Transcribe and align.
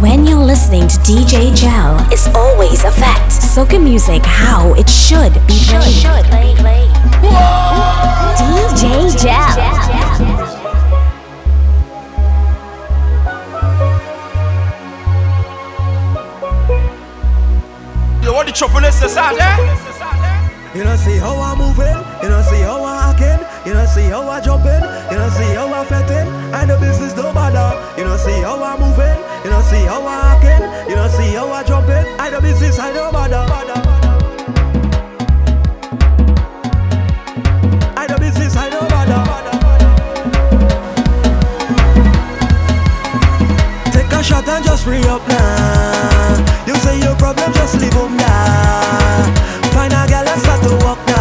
When 0.00 0.26
you're 0.26 0.44
listening 0.44 0.86
to 0.88 0.96
DJ 0.98 1.56
Gel, 1.56 1.96
it's 2.12 2.28
always 2.34 2.84
a 2.84 2.90
fact. 2.90 3.32
Soca 3.32 3.82
music 3.82 4.22
how 4.24 4.74
it 4.74 4.90
should 4.90 5.32
be 5.46 5.58
played. 5.64 6.04
DJ 8.36 9.16
Gel. 9.16 9.56
You 18.22 18.34
want 18.34 18.48
the 18.48 18.52
choppiness 18.52 19.02
inside, 19.02 19.38
eh? 19.38 20.76
You 20.76 20.84
know 20.84 20.96
see 20.96 21.16
how 21.16 21.34
I'm 21.40 21.56
moving, 21.56 21.96
you 22.22 22.28
know 22.28 22.42
see 22.42 22.60
how 22.60 22.84
I'm 22.84 23.14
acting, 23.14 23.40
you 23.66 23.72
don't 23.72 23.88
see 23.88 24.06
how 24.08 24.22
I'm 24.30 24.42
jumping, 24.42 24.82
you 25.10 25.16
not 25.18 25.32
see 25.32 25.50
how 25.54 25.66
I'm 25.66 25.84
fetting, 25.86 26.28
and 26.54 26.70
the 26.70 26.78
business 26.78 27.12
don't 27.12 27.34
bother. 27.34 27.74
You 27.98 28.04
don't 28.04 28.18
see 28.18 28.40
how 28.40 28.62
I'm 28.62 28.78
moving, 28.78 29.18
you 29.44 29.50
not 29.50 29.64
see 29.64 29.82
how 29.90 30.06
I'm 30.06 30.38
acting, 30.38 30.62
You 30.88 30.94
not 30.94 31.10
see 31.10 31.34
how 31.34 31.50
I'm 31.50 31.66
jumping, 31.66 32.06
and 32.20 32.34
the 32.34 32.40
business 32.40 32.78
I 32.78 32.92
don't 32.92 33.12
bother. 33.12 33.42
And 37.98 38.08
the 38.08 38.16
business 38.20 38.56
I 38.56 38.70
don't 38.70 38.88
bother. 38.88 39.22
Take 43.90 44.12
a 44.12 44.22
shot 44.22 44.46
and 44.48 44.64
just 44.64 44.84
free 44.84 45.02
up 45.08 45.26
now. 45.26 46.66
You 46.68 46.76
say 46.76 47.00
your 47.00 47.16
problem, 47.16 47.52
just 47.54 47.80
leave 47.80 47.96
'em 47.96 48.16
now. 48.16 49.24
Find 49.74 49.92
a 49.92 50.06
girl 50.06 50.28
and 50.28 50.40
start 50.40 50.62
to 50.62 50.86
walk 50.86 50.98
now. 51.08 51.15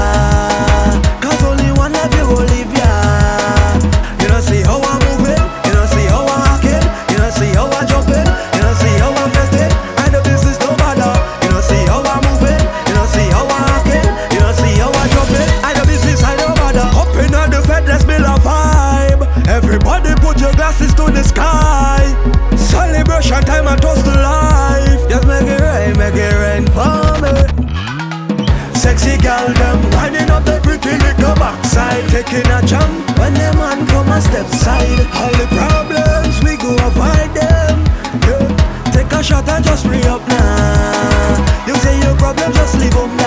Girl, 29.26 29.52
them 29.54 29.82
winding 29.90 30.30
up 30.30 30.46
the 30.46 30.60
pretty 30.62 31.02
little 31.02 31.34
backside, 31.34 32.08
taking 32.10 32.46
a 32.46 32.62
jump 32.62 32.94
when 33.18 33.34
the 33.34 33.50
man 33.58 33.88
come 33.88 34.08
a 34.10 34.22
step 34.22 34.46
side. 34.46 35.02
All 35.18 35.34
the 35.34 35.48
problems 35.50 36.38
we 36.44 36.56
go 36.58 36.70
avoid 36.86 37.34
them. 37.34 37.82
Yeah. 38.22 38.92
Take 38.94 39.12
a 39.12 39.24
shot 39.24 39.50
and 39.50 39.66
just 39.66 39.88
free 39.88 40.04
up 40.04 40.22
now. 40.28 41.66
You 41.66 41.74
say 41.78 42.00
your 42.02 42.16
problem, 42.18 42.54
just 42.54 42.76
leave 42.76 42.94
leave 42.94 43.02
'em 43.02 43.18
now. 43.18 43.25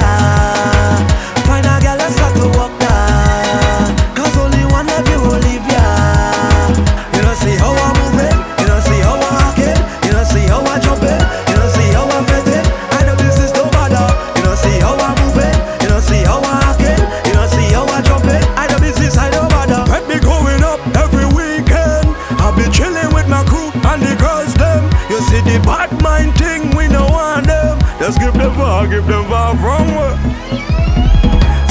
Far 29.48 29.56
from 29.56 29.94
work. 29.96 30.18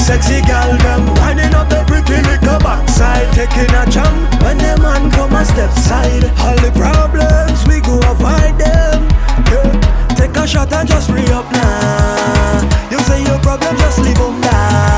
Sexy 0.00 0.40
girl, 0.46 0.76
them 0.78 1.14
winding 1.16 1.54
up 1.54 1.68
the 1.68 1.84
pretty 1.86 2.22
little 2.22 2.58
backside, 2.58 3.32
taking 3.34 3.72
a 3.74 3.84
jump 3.90 4.16
when 4.42 4.58
the 4.58 4.78
man 4.82 5.10
come 5.10 5.32
a 5.34 5.44
step 5.44 5.70
side. 5.70 6.24
All 6.40 6.56
the 6.56 6.72
problems 6.74 7.66
we 7.68 7.80
go 7.80 7.98
avoid 8.10 8.58
them. 8.58 9.08
Yeah. 9.50 10.14
Take 10.16 10.36
a 10.36 10.46
shot 10.46 10.72
and 10.72 10.88
just 10.88 11.10
free 11.10 11.26
up 11.28 11.50
now. 11.52 12.88
You 12.90 12.98
say 13.00 13.22
your 13.24 13.38
problem, 13.40 13.76
just 13.76 13.98
leave 13.98 14.18
leave 14.18 14.20
'em 14.20 14.40
now. 14.40 14.97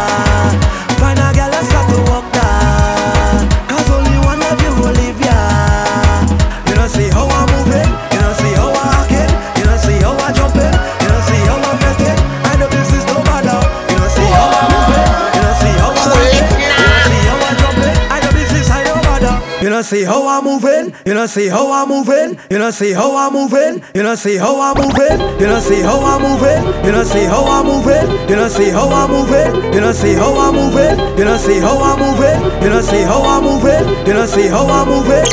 See 19.91 20.05
how 20.05 20.23
I'm 20.29 20.45
moving, 20.45 20.95
you 21.05 21.15
don't 21.15 21.27
see 21.27 21.49
how 21.49 21.67
I'm 21.73 21.89
moving, 21.89 22.39
you 22.49 22.59
don't 22.59 22.71
see 22.71 22.93
how 22.93 23.11
I'm 23.17 23.33
moving, 23.33 23.83
you 23.93 24.03
don't 24.05 24.17
see 24.17 24.37
how 24.37 24.55
I'm 24.61 24.79
moving, 24.79 25.19
you 25.41 25.47
don't 25.47 25.61
see 25.61 25.83
how 25.83 25.99
I'm 25.99 26.23
moving, 26.23 26.63
you 26.85 26.93
don't 26.93 27.05
see 27.05 27.25
how 27.27 27.43
I'm 27.43 27.67
moving, 27.67 28.07
you 28.31 28.37
don't 28.39 28.51
see 28.51 28.71
how 28.71 28.87
I'm 28.87 29.11
moving, 29.11 29.75
you 29.75 29.81
don't 29.81 29.95
see 29.95 30.15
how 30.15 30.31
I'm 30.39 30.55
moving, 30.55 31.19
you 31.19 31.25
don't 31.25 31.39
see 31.43 31.59
how 31.59 31.75
I'm 31.83 31.99
moving, 31.99 32.63
you 32.63 32.69
don't 32.71 32.83
see 32.85 33.03
how 33.03 33.19
I'm 33.27 33.43
moving, 33.43 34.07
you 34.07 34.13
don't 34.15 34.29
see 34.29 34.47
how 34.47 34.67
I'm 34.71 34.87
moving. 34.87 35.27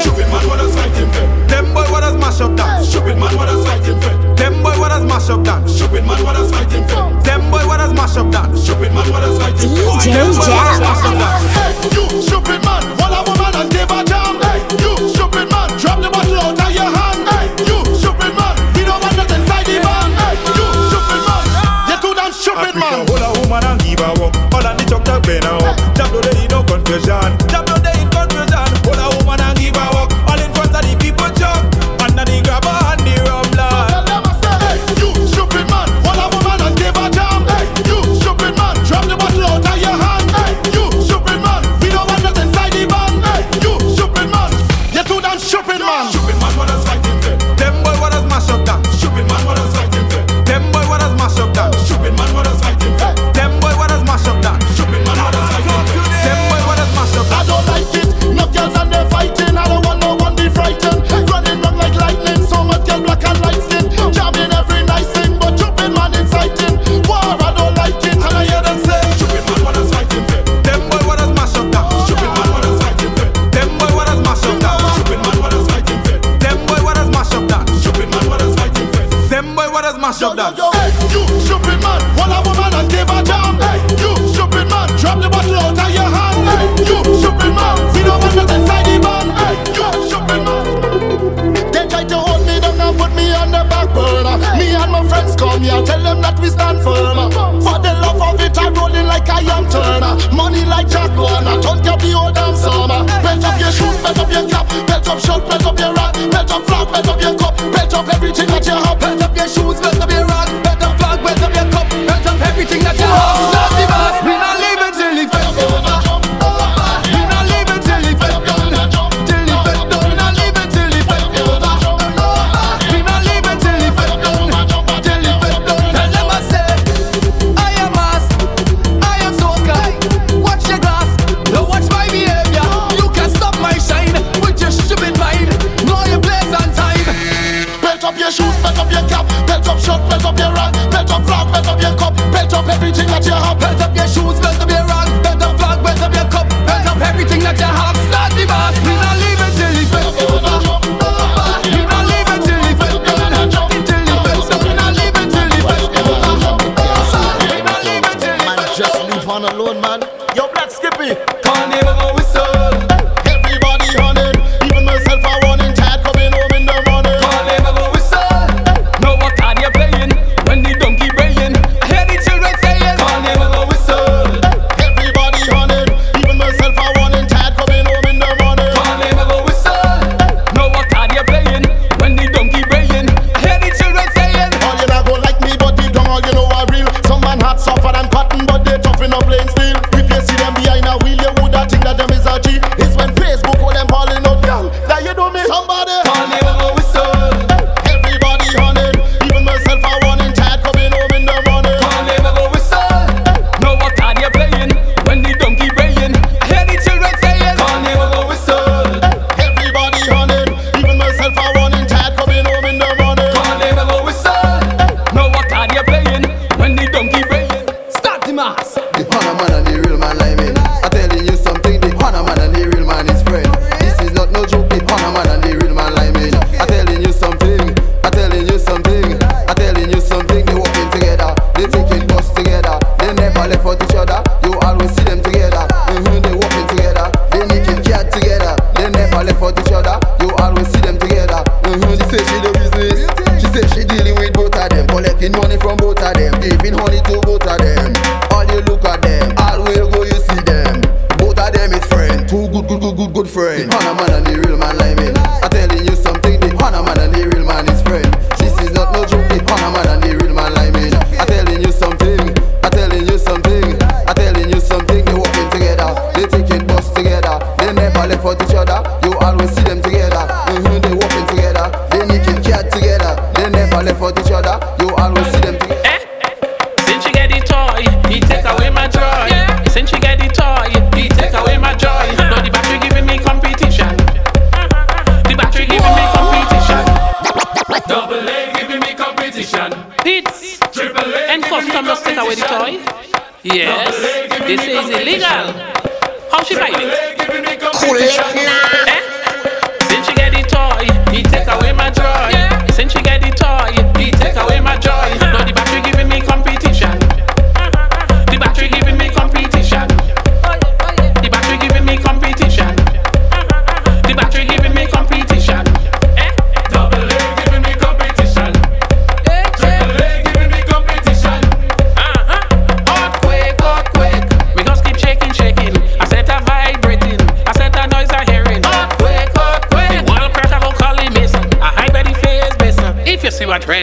Stupid 0.00 0.26
man, 0.32 0.48
what 0.48 0.56
does 0.56 0.74
fighting 0.74 1.10
for? 1.12 1.26
Them 1.52 1.74
boy 1.74 1.84
what 1.92 2.00
does 2.00 2.16
mash 2.16 2.40
up 2.40 2.56
that? 2.56 2.82
Stupid 2.82 3.18
man, 3.18 3.36
what 3.36 3.46
does 3.46 3.60
fighting 3.66 4.00
for? 4.00 4.14
Them 4.40 4.62
boy 4.62 4.72
what 4.80 4.88
does 4.88 5.04
mash 5.04 5.28
up 5.28 5.44
that? 5.44 5.68
Stupid 5.68 6.04
man, 6.08 6.22
what 6.24 6.32
does 6.32 6.50
fighting 6.50 6.86
for? 6.88 7.12
Them 7.28 7.50
boy 7.50 7.66
what 7.68 7.76
does 7.76 7.92
mash 7.92 8.16
up 8.16 8.30
that? 8.32 8.56
Stupid 8.56 8.92
man, 8.96 9.04
what 9.12 9.20
does 9.20 9.36
fighting 9.36 9.68
for? 9.76 10.00
DJ 10.00 10.16
Them 10.16 10.32
boy 10.32 10.48
what 10.48 10.64
does 10.64 10.80
Gel. 10.80 10.88
mash 10.88 11.04
up 11.04 11.14
that? 11.20 11.36
Hey, 11.52 11.72
you 11.92 12.22
stupid 12.22 12.60
man, 12.64 12.67
Africa, 22.58 22.78
man. 22.80 23.06
hold 23.06 23.22
a 23.22 23.30
woman 23.38 23.64
and 23.64 23.80
give 23.82 24.00
her 24.00 24.12
up. 24.18 24.34
All 24.54 24.66
of 24.66 24.74
the 24.78 24.84
chuck 24.88 25.04
tuck 25.04 25.22
bend 25.22 25.44
her 25.44 25.58
up. 25.62 25.76
Jab 25.94 26.10
no 26.12 26.20
day 26.20 26.46
no 26.50 26.62
confusion. 26.64 27.30
Jab 27.52 27.67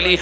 you 0.06 0.18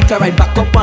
pick 0.00 0.10
her 0.10 0.18
right 0.18 0.36
back 0.36 0.56
up 0.58 0.77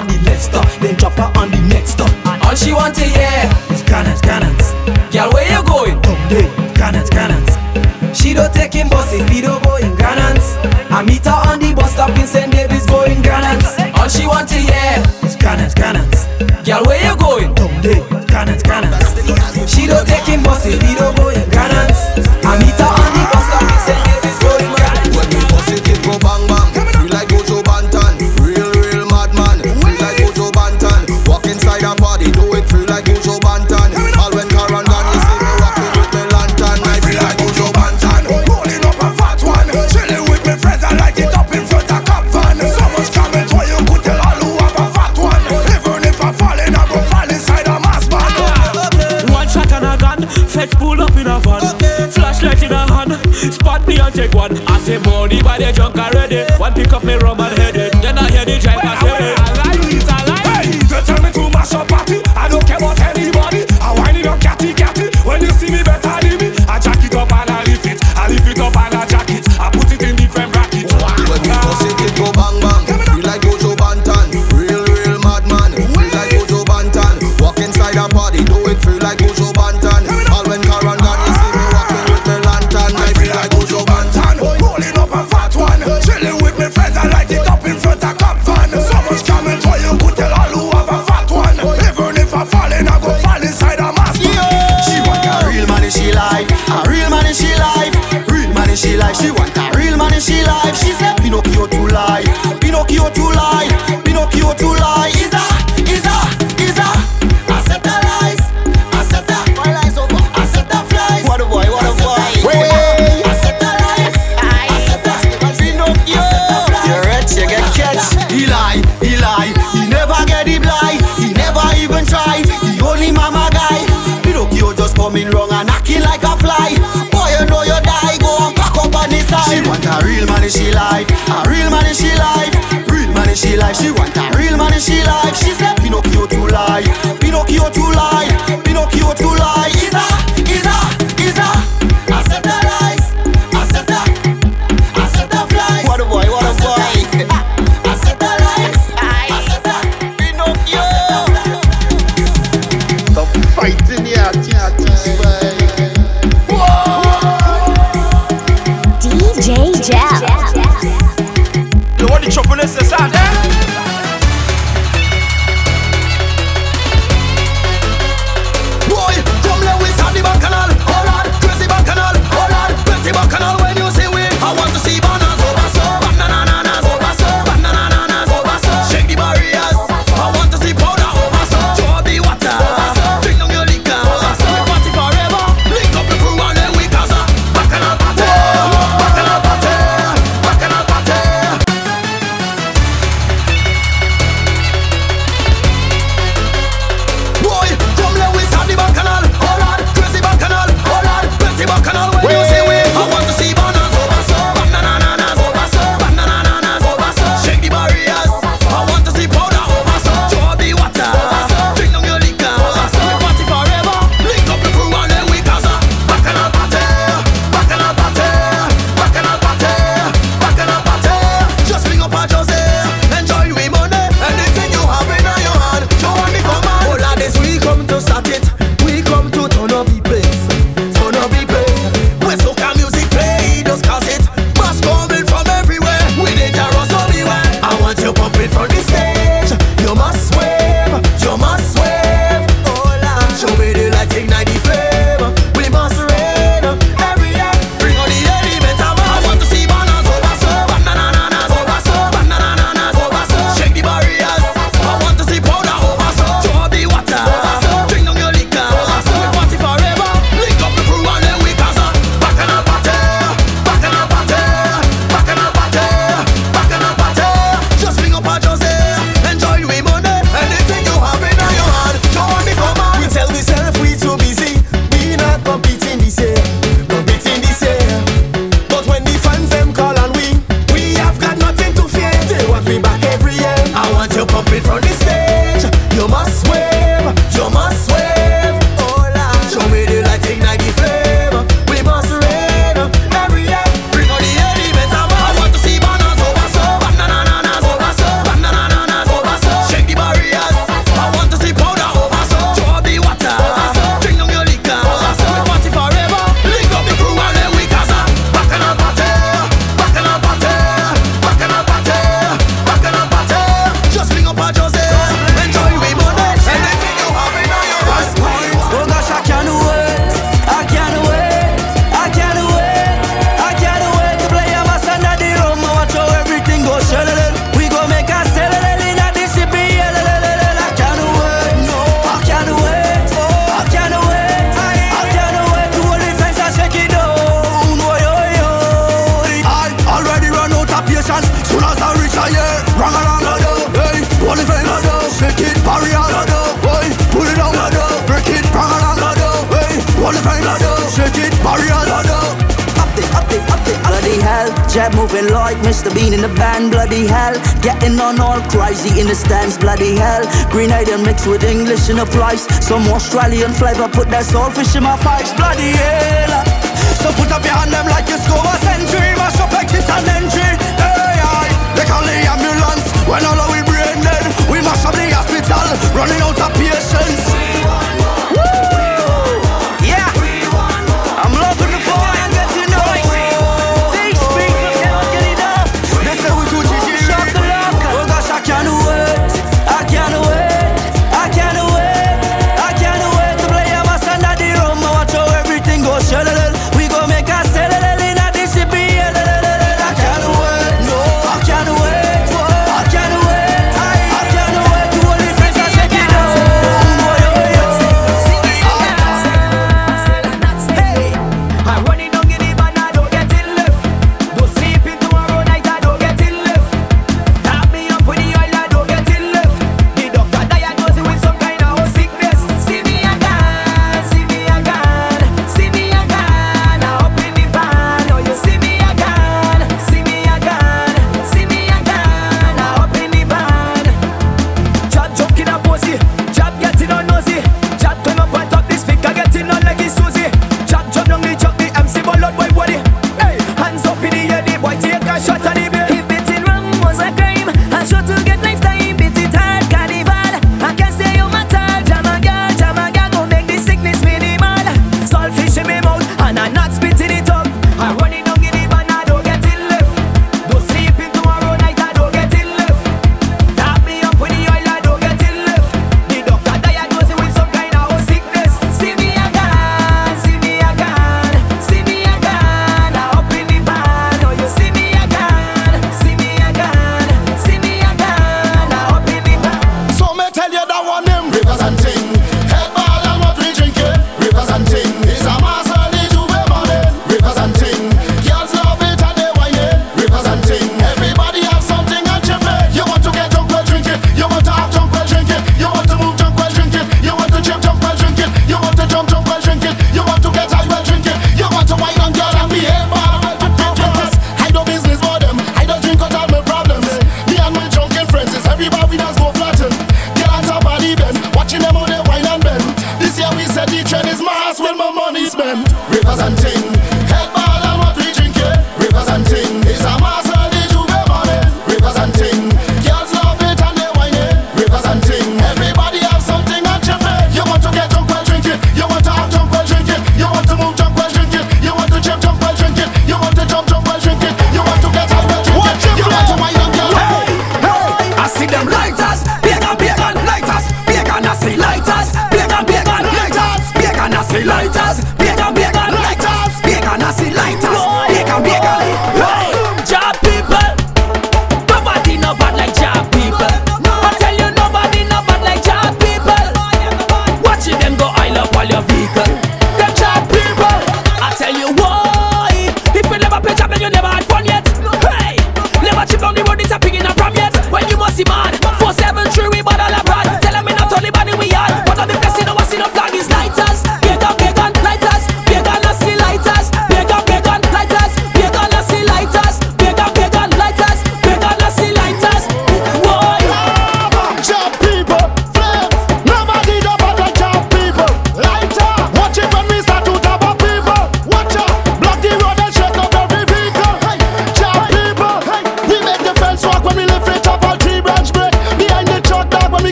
Some 362.66 362.82
Australian 362.88 363.54
flavor, 363.54 363.88
put 363.88 364.10
that 364.10 364.26
saltfish 364.26 364.76
in 364.76 364.82
my 364.82 364.98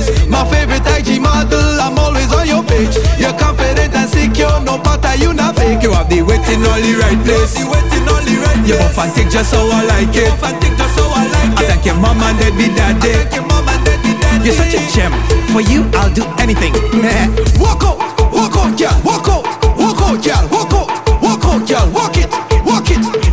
face. 0.00 0.28
My 0.28 0.42
favorite 0.50 0.82
IG 0.86 1.20
model, 1.20 1.62
I'm 1.78 1.98
always 1.98 2.30
on 2.32 2.46
your 2.46 2.62
page. 2.64 2.94
You're 3.18 3.34
confident 3.38 3.94
and 3.94 4.08
secure, 4.10 4.60
no 4.62 4.78
matter 4.82 5.14
you 5.22 5.32
not 5.32 5.56
fake. 5.56 5.82
You 5.82 5.92
have 5.92 6.08
the 6.08 6.22
waiting 6.22 6.62
all 6.66 6.80
the 6.80 6.92
right 6.98 7.18
place. 7.22 7.58
You 7.58 7.70
waiting 7.70 8.06
all 8.08 8.22
the 8.22 8.34
right 8.42 8.58
place. 8.58 8.68
You 8.68 8.76
off 8.82 8.98
and 8.98 9.12
take 9.14 9.30
just 9.30 9.54
how 9.54 9.62
I 9.62 9.84
like 9.86 10.16
it. 10.16 10.30
Off 10.32 10.42
and 10.42 10.56
take 10.62 10.76
just 10.76 10.98
how 10.98 11.10
I 11.10 11.24
like 11.30 11.60
it. 11.60 11.70
I 11.70 11.74
thank 11.74 11.84
your 11.86 11.98
mom 11.98 12.22
and 12.22 12.38
daddy, 12.38 12.56
be 12.56 12.66
that 12.74 12.98
day. 13.02 13.14
I 13.14 13.22
thank 13.22 13.34
your 13.34 13.46
mom 13.46 13.68
and 13.68 13.82
that 13.86 13.98
day. 14.02 14.14
You're 14.42 14.56
such 14.56 14.74
a 14.74 14.82
gem. 14.92 15.12
For 15.54 15.62
you, 15.62 15.86
I'll 15.94 16.12
do 16.12 16.24
anything. 16.42 16.74
walk 17.62 17.84
out, 17.86 17.98
walk 18.32 18.56
out, 18.58 18.74
girl. 18.76 18.96
Walk 19.04 19.28
out, 19.30 19.44
walk 19.78 20.00
out, 20.02 20.18
girl. 20.20 20.44
Walk 20.50 20.74
out, 20.74 20.88
walk 21.22 21.44
out, 21.44 21.60
girl. 21.68 21.86
Walk 21.94 22.16
it, 22.18 22.28
walk 22.66 22.90
it. 22.90 23.23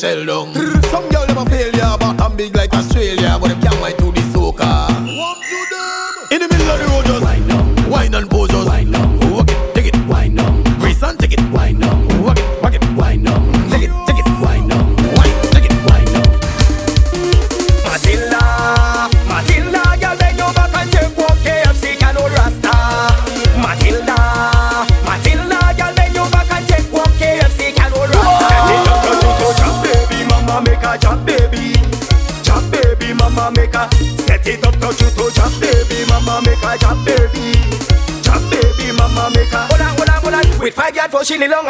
settle. 0.00 0.69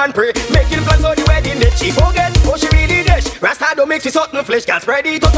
and 0.04 0.14
pray. 0.14 0.32
Making 0.52 0.80
plans 0.84 1.04
for 1.04 1.14
the 1.14 1.24
wedding 1.28 1.58
that 1.60 1.76
she 1.78 1.90
forget. 1.90 2.32
Oh, 2.46 2.56
she 2.56 2.68
really 2.68 3.04
dish. 3.04 3.40
Rasta 3.42 3.74
don't 3.76 3.88
make 3.88 4.02
she 4.02 4.10
something 4.10 4.42
flesh. 4.44 4.64
Got 4.64 4.86
ready 4.86 5.18
to. 5.18 5.29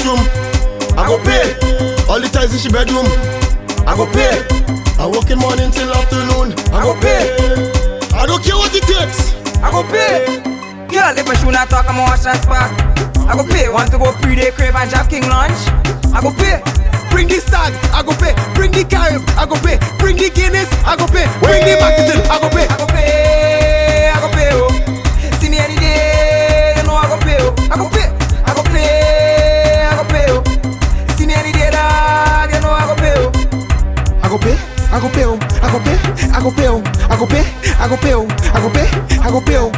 restroom. 0.00 0.20
I 0.96 1.06
go 1.06 1.18
pay. 1.24 1.52
All 2.08 2.20
the 2.20 2.28
ties 2.28 2.52
in 2.52 2.58
she 2.60 2.68
bedroom. 2.68 3.06
I 3.86 3.96
go 3.96 4.06
pay. 4.12 4.44
I 4.98 5.06
work 5.06 5.30
in 5.30 5.38
morning 5.38 5.70
till 5.70 5.90
afternoon. 5.92 6.52
I 6.72 6.84
go 6.84 6.94
pay. 7.00 7.36
I 8.16 8.26
don't 8.26 8.42
care 8.42 8.56
what 8.56 8.74
it 8.74 8.84
takes. 8.84 9.32
I 9.60 9.70
go 9.70 9.82
pay. 9.84 10.40
Girl, 10.88 11.16
if 11.16 11.28
I 11.28 11.34
should 11.36 11.52
not 11.52 11.70
talk, 11.70 11.88
I'ma 11.88 12.02
wash 12.04 12.26
and 12.26 12.38
spark. 12.40 12.72
I 13.28 13.36
go 13.36 13.44
pay. 13.44 13.68
Want 13.68 13.90
to 13.92 13.98
go 13.98 14.12
pre-day 14.20 14.50
crave 14.50 14.74
and 14.74 14.90
job 14.90 15.08
king 15.08 15.22
lunch? 15.28 15.56
I 16.12 16.20
go 16.20 16.32
pay. 16.32 16.62
Bring 17.10 17.28
the 17.28 17.40
stag, 17.40 17.74
I 17.92 18.02
go 18.02 18.12
pay. 18.14 18.34
Bring 18.54 18.70
the 18.70 18.84
Carib, 18.84 19.22
I 19.36 19.46
go 19.46 19.56
pay. 19.58 19.78
Bring 19.98 20.16
the 20.16 20.30
Guinness, 20.30 20.70
I 20.86 20.96
go 20.96 21.06
pay. 21.06 21.26
Bring 21.42 21.64
the 21.66 21.74
Mackinson, 21.80 22.20
I 22.30 22.38
go 22.40 22.48
pay. 22.50 22.66
I 22.66 22.76
go 22.78 22.86
pay. 22.86 23.69
agopeu, 36.40 36.82
agopê, 37.10 37.44
agopeu, 37.78 38.26
agopê, 38.54 38.88
agopeu, 39.22 39.69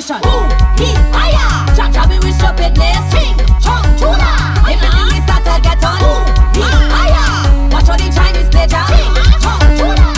he, 0.00 0.08
with 2.24 2.34
stupidness. 2.40 3.04
King, 3.12 3.36
Chong, 3.60 3.84
Chula. 3.98 4.32
Everything 4.64 5.20
start 5.28 5.44
to 5.44 5.60
get 5.60 5.84
on. 5.84 6.00
He. 6.56 6.64
Watch 7.68 7.88
all 7.90 7.98
the 8.00 8.08
Chinese 8.08 8.48
pleasure. 8.48 8.80
King, 8.88 9.12
Chong, 9.44 9.60
Chula. 9.76 10.08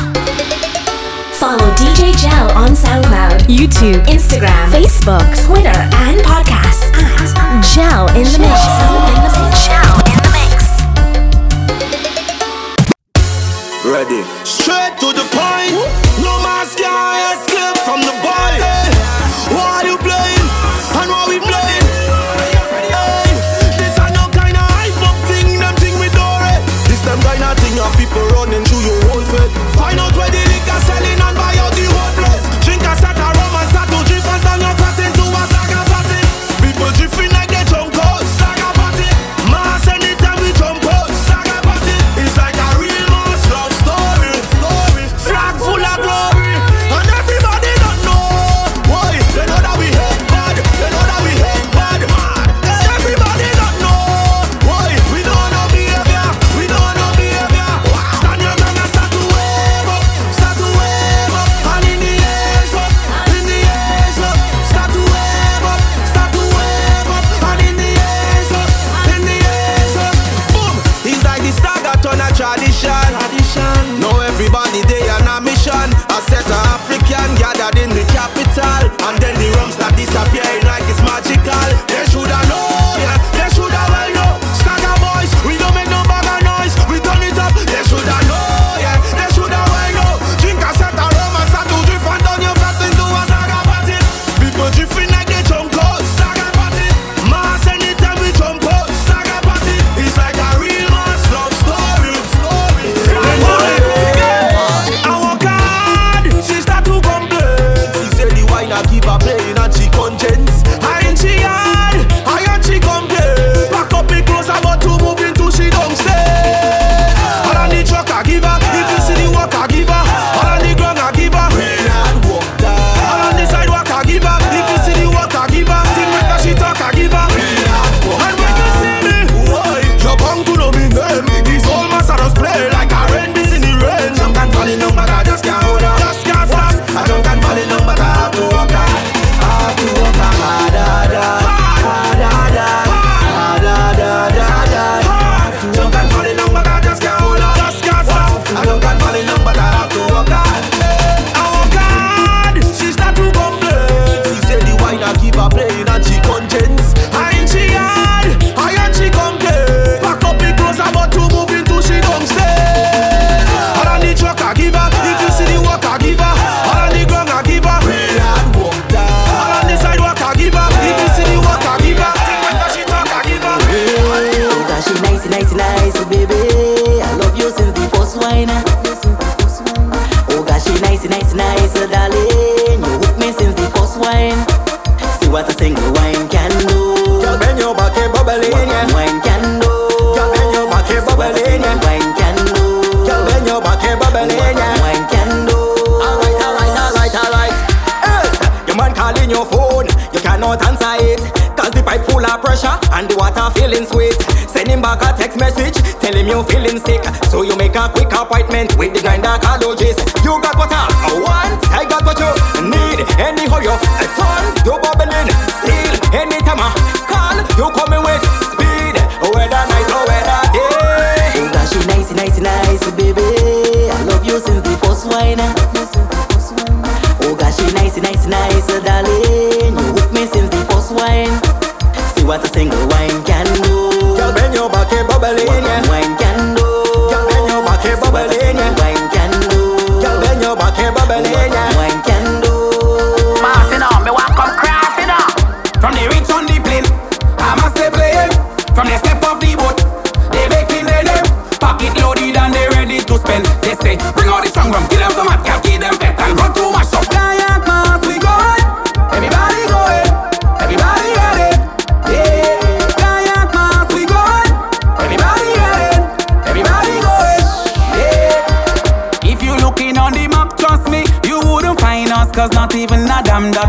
Follow 1.34 1.68
DJ 1.74 2.14
Gel 2.16 2.50
on 2.52 2.70
SoundCloud, 2.70 3.46
YouTube, 3.48 4.04
Instagram, 4.06 4.70
Facebook, 4.70 5.26
Twitter, 5.44 5.68
and 5.68 6.20
podcasts 6.20 6.86
at 6.94 7.64
Gel 7.74 8.06
in 8.10 8.22
the 8.22 8.38
Mix. 8.38 9.21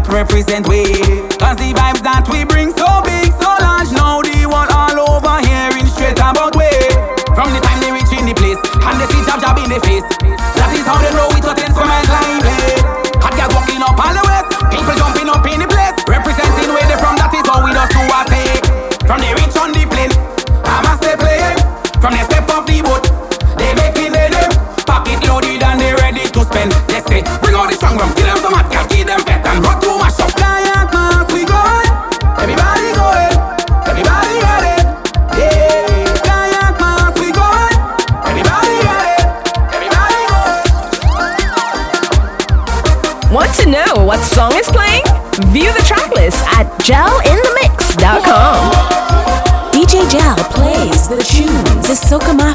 Represent 0.08 0.68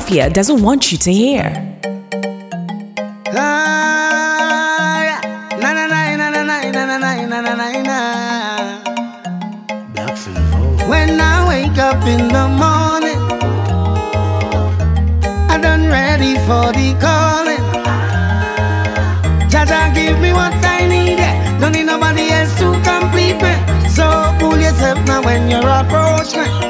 mafia 0.08 0.30
doesn't 0.30 0.62
want 0.62 0.90
you 0.90 0.98
to 0.98 1.12
hear. 1.12 1.44
When 10.88 11.20
I 11.20 11.44
wake 11.48 11.78
up 11.78 12.02
in 12.06 12.28
the 12.28 12.48
morning, 12.62 13.20
I 15.50 15.58
done 15.60 15.88
ready 15.88 16.34
for 16.46 16.72
the 16.72 16.96
calling. 17.00 17.64
Jaja 19.50 19.94
give 19.94 20.18
me 20.20 20.32
what 20.32 20.54
I 20.64 20.86
need, 20.88 21.18
don't 21.60 21.72
need 21.72 21.84
nobody 21.84 22.30
else 22.30 22.56
to 22.60 22.72
complete 22.82 23.38
me. 23.42 23.54
So 23.90 24.06
pull 24.38 24.58
yourself 24.58 24.98
now 25.06 25.22
when 25.22 25.50
you're 25.50 25.68
approaching. 25.68 26.67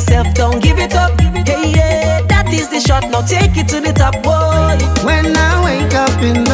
yourself 0.00 0.34
down, 0.34 0.60
give 0.60 0.78
it 0.78 0.94
up. 0.94 1.20
Hey, 1.20 1.72
yeah, 1.76 2.22
that 2.28 2.48
is 2.52 2.68
the 2.70 2.80
shot, 2.80 3.04
now 3.10 3.20
take 3.20 3.56
it 3.56 3.68
to 3.68 3.80
the 3.80 3.92
top. 3.92 4.14
Boy. 4.22 4.78
When 5.04 5.36
I 5.36 5.64
wake 5.64 5.94
up 5.94 6.22
in 6.22 6.49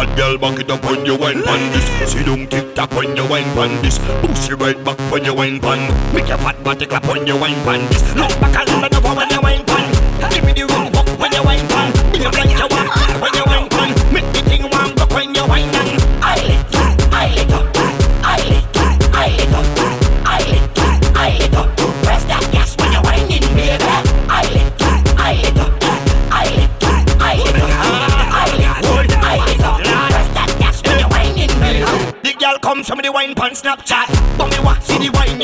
Hot 0.00 0.16
girl, 0.16 0.38
back 0.38 0.58
it 0.58 0.70
up 0.70 0.82
when 0.82 1.04
you 1.04 1.14
wine 1.14 1.42
pan 1.42 1.60
this. 1.72 2.10
She 2.10 2.24
don't 2.24 2.50
tick 2.50 2.74
tock 2.74 2.90
when 2.92 3.14
you 3.14 3.28
wine 3.28 3.44
pan 3.52 3.82
this. 3.82 3.98
Push 4.24 4.48
it 4.48 4.54
right 4.54 4.82
back 4.82 4.98
when 5.12 5.26
you 5.26 5.34
wine 5.34 5.60
pan. 5.60 5.92
Make 6.14 6.28
your 6.28 6.38
fat 6.38 6.56
body 6.64 6.86
clap 6.86 7.04
when 7.04 7.26
you 7.26 7.36
wine 7.36 7.62
pan 7.68 7.86
this. 7.92 8.00
Look 8.16 8.32
back 8.40 8.66
and 8.66 8.80
look 8.80 8.94
over 8.96 9.14
when 9.14 9.28
you 9.28 9.42
wine 9.42 9.62
pan. 9.66 9.84
Give 10.32 10.42
me 10.42 10.54
the 10.54 10.64
room, 10.72 10.90
walk 10.92 11.06
when 11.20 11.32
you 11.32 11.42
wine 11.44 11.68
wine 33.20 33.34
Snapchat. 33.52 34.08
But 34.38 34.50
me 34.50 34.58
watch 34.64 34.82
see 34.82 34.98
the 34.98 35.10
wine 35.10 35.39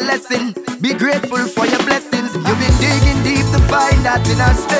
lesson. 0.00 0.54
Be 0.80 0.94
grateful 0.94 1.46
for 1.48 1.66
your 1.66 1.82
blessings. 1.84 2.34
You've 2.34 2.58
been 2.58 2.76
digging 2.78 3.22
deep 3.22 3.46
to 3.52 3.60
find 3.68 4.04
that 4.04 4.26
in 4.28 4.40
us. 4.40 4.77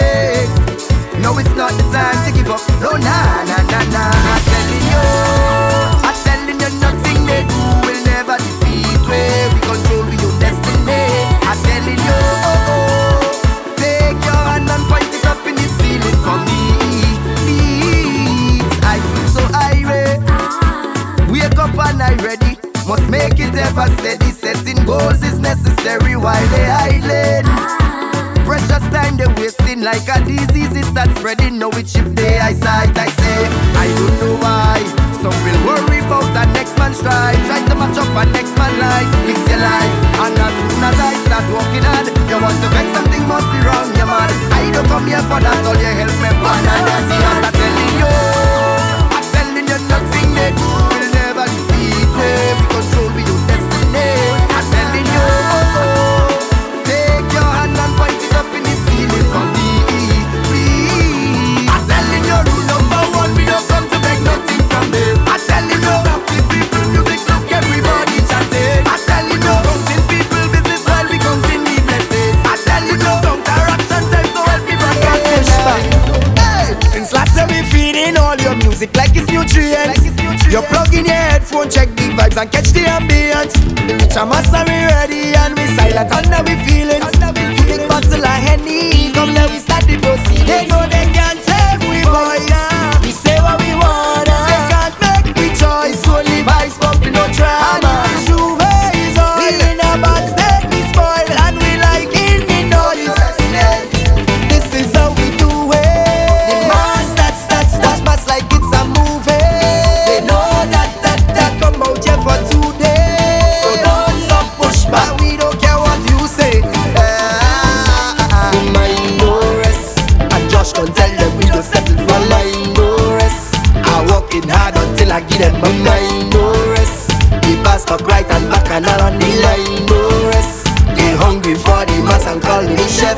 Fuck 127.89 128.07
right 128.07 128.29
and 128.29 128.51
back 128.51 128.69
and 128.69 128.85
around 128.85 129.17
the 129.17 129.31
line. 129.41 129.87
No 129.89 130.29
rest 130.29 130.69
They 130.93 131.17
hungry 131.17 131.55
for 131.55 131.89
the 131.89 131.97
mass 132.05 132.27
and 132.29 132.37
call 132.37 132.61
me 132.61 132.85
chef. 132.85 133.17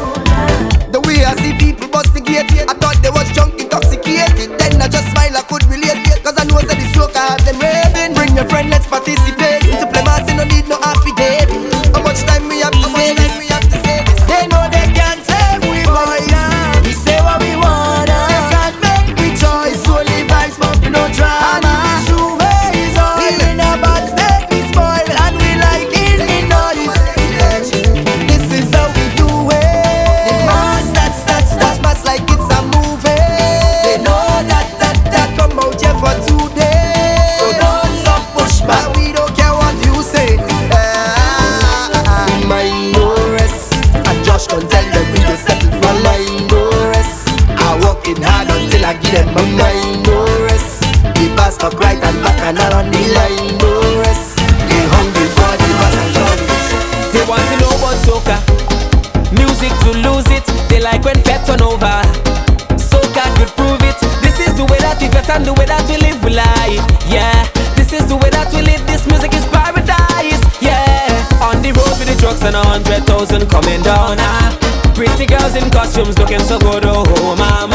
The 0.94 1.02
way 1.02 1.26
I 1.26 1.34
see 1.42 1.58
people 1.58 1.88
bust 1.88 2.14
the 2.14 2.20
gate 2.20 2.46
I 2.70 2.74
thought 2.78 3.02
they 3.02 3.10
was 3.10 3.26
drunk 3.34 3.58
intoxicated. 3.58 4.54
Then 4.62 4.80
I 4.80 4.86
just 4.86 5.10
smile 5.10 5.34
I 5.34 5.42
could 5.50 5.66
relate 5.66 6.06
Cause 6.22 6.38
I 6.38 6.44
know 6.46 6.62
that 6.62 6.78
the 6.78 6.86
smoker 6.94 7.18
have 7.18 7.42
them 7.42 7.58
raving. 7.58 8.14
Bring 8.14 8.36
your 8.38 8.46
friend 8.46 8.70
thousand 73.20 73.50
coming 73.50 73.82
down. 73.82 74.16
Ah. 74.18 74.92
Pretty 74.94 75.26
girls 75.26 75.54
in 75.54 75.70
costumes 75.70 76.18
looking 76.18 76.40
so 76.40 76.58
good, 76.58 76.86
oh, 76.86 77.04
oh 77.06 77.36
mama. 77.36 77.69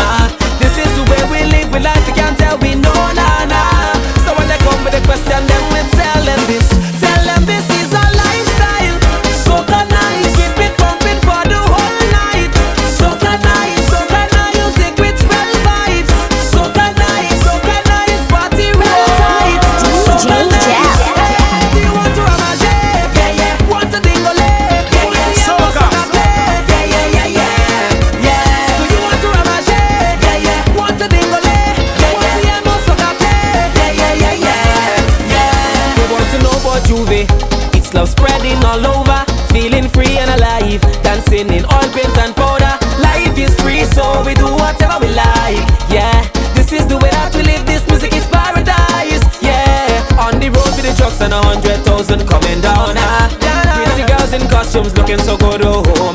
Seems 54.76 54.94
looking 54.98 55.20
so 55.20 55.38
good, 55.38 55.62
oh 55.64 56.15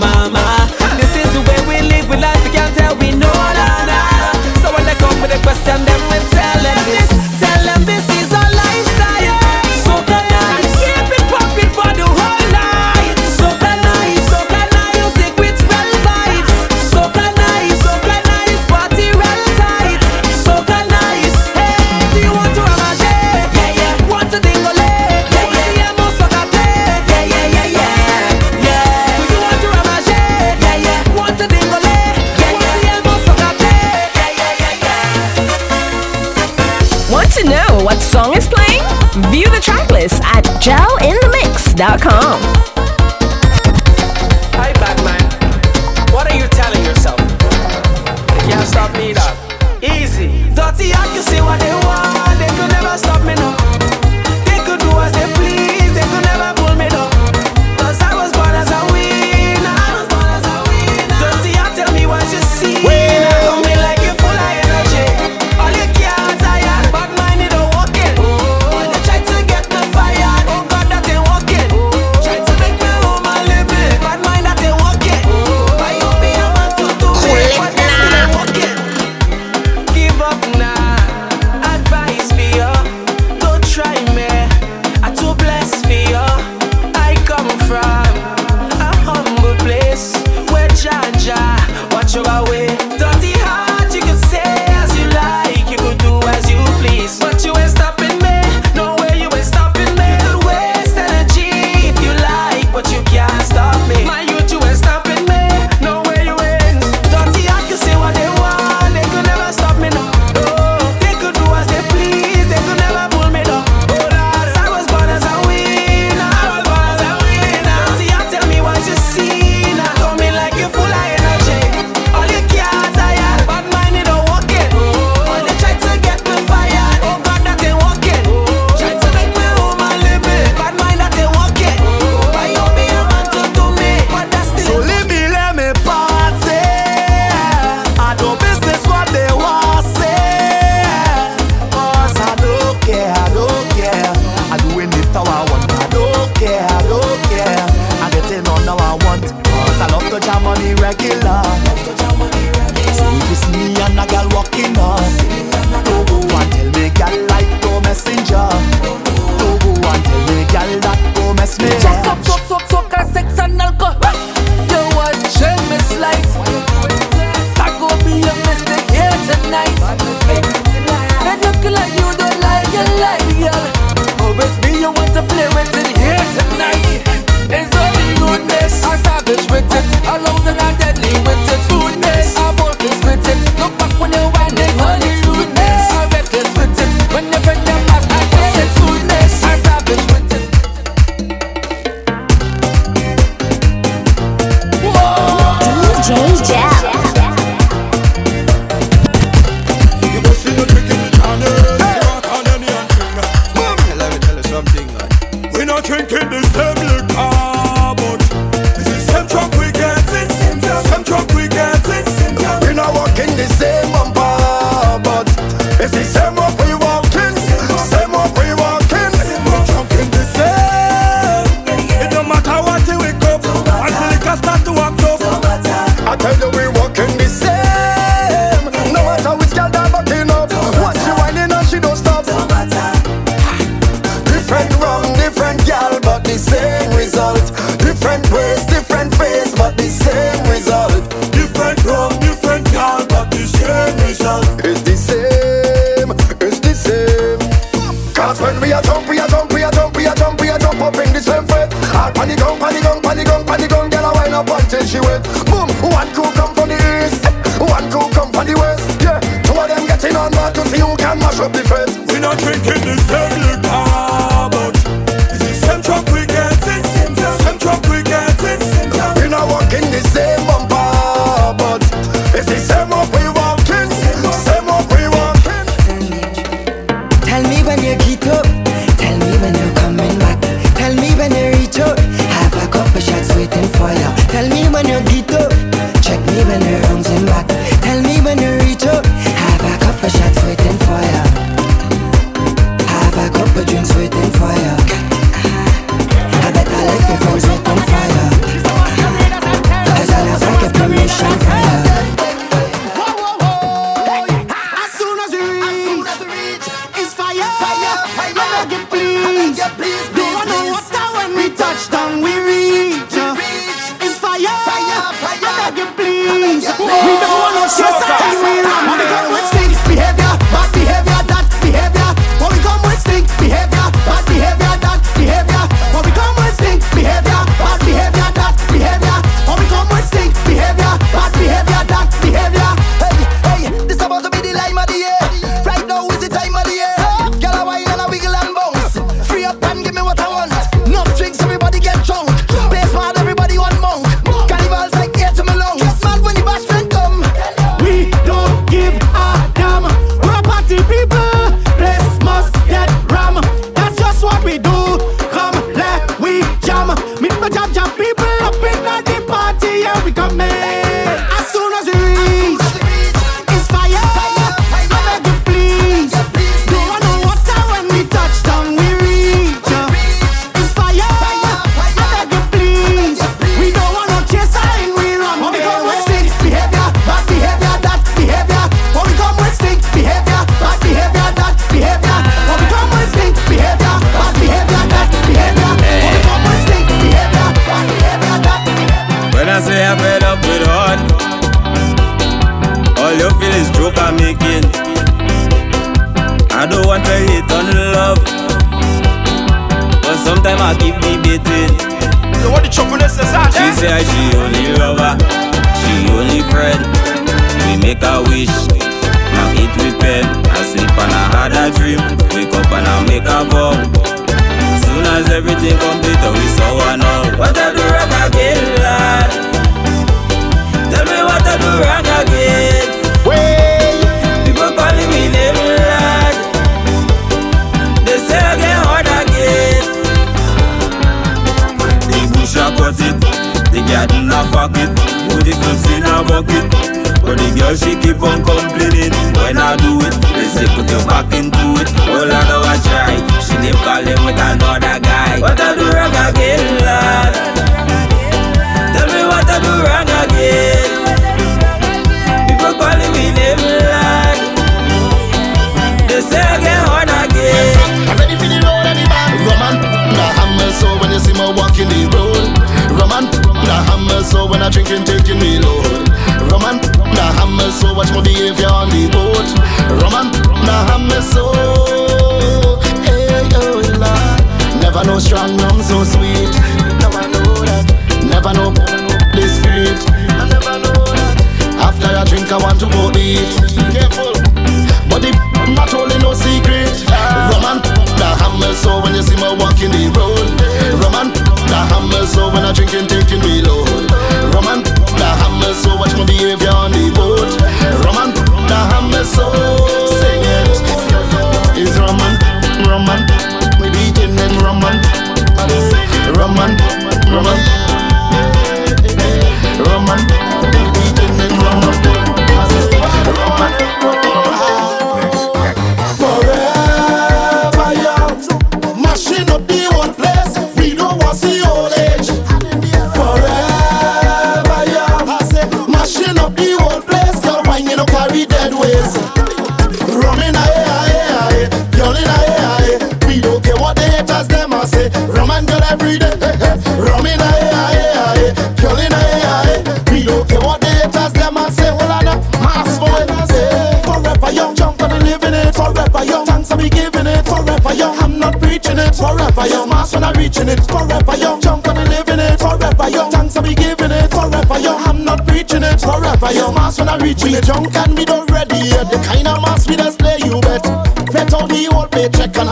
Homes.com. 41.81 42.60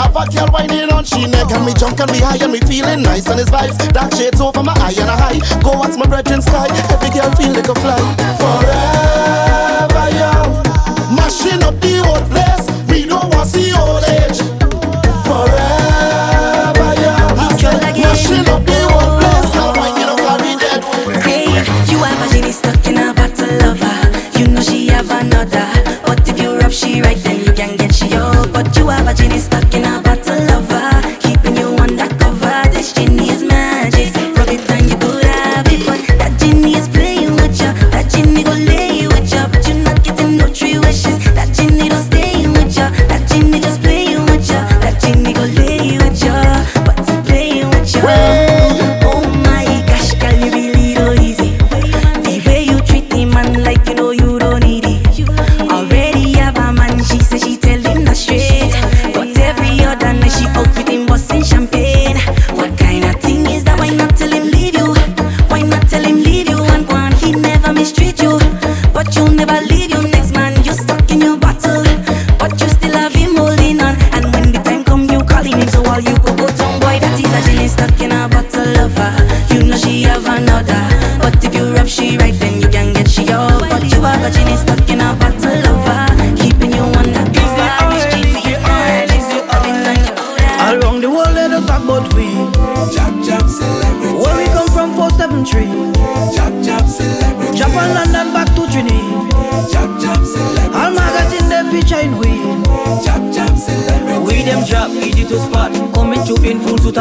Have 0.08 0.16
a 0.16 0.32
girl 0.32 0.48
whining 0.48 0.90
on 0.90 1.04
she 1.04 1.26
neck 1.26 1.50
And 1.50 1.66
me 1.66 1.74
junk 1.74 2.00
and 2.00 2.10
me 2.10 2.18
high 2.20 2.42
and 2.42 2.52
me 2.52 2.60
feeling 2.60 3.02
nice 3.02 3.28
And 3.28 3.38
his 3.38 3.50
vibes, 3.50 3.76
dark 3.92 4.14
shades 4.14 4.40
over 4.40 4.62
my 4.62 4.72
eye 4.80 4.94
and 4.96 5.10
a 5.10 5.16
high. 5.16 5.60
Go 5.60 5.72
watch 5.72 5.98
my 5.98 6.06
brethren 6.06 6.40
sky. 6.40 6.66
Every 6.90 7.10
girl 7.10 7.30
feel 7.36 7.52
like 7.52 7.68
a 7.68 7.74
fly. 7.74 8.17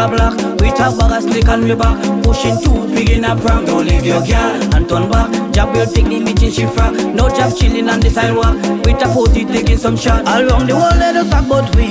a 0.08 0.16
block. 0.16 0.62
We 0.62 0.70
talk 0.72 0.98
back 0.98 1.22
slick 1.22 1.48
on 1.50 1.64
me 1.64 1.76
back. 1.76 1.98
Pushing 2.24 2.58
too 2.62 2.88
big 2.94 3.10
in 3.10 3.26
a 3.26 3.36
pram. 3.36 3.66
Don't 3.66 3.86
leave 3.86 4.06
your 4.06 4.22
girl 4.26 4.76
and 4.76 4.88
turn 4.88 5.10
back. 5.10 5.30
Jab 5.54 5.74
will 5.76 5.86
take 5.86 6.06
the 6.06 6.20
bitch 6.20 6.44
in 6.44 6.52
shifra. 6.52 7.14
No 7.14 7.30
job 7.30 7.56
chilling 7.56 7.90
on 7.90 8.00
the 8.00 8.10
sidewalk. 8.10 8.56
We 8.86 8.94
talk 8.94 9.14
forty 9.14 9.46
taking 9.46 9.78
some 9.78 9.98
shots. 9.98 10.28
All 10.28 10.42
Around 10.42 10.68
the 10.70 10.76
world 10.76 10.98
let 10.98 11.16
us 11.16 11.30
talk 11.30 11.46
about 11.46 11.76
we. 11.76 11.88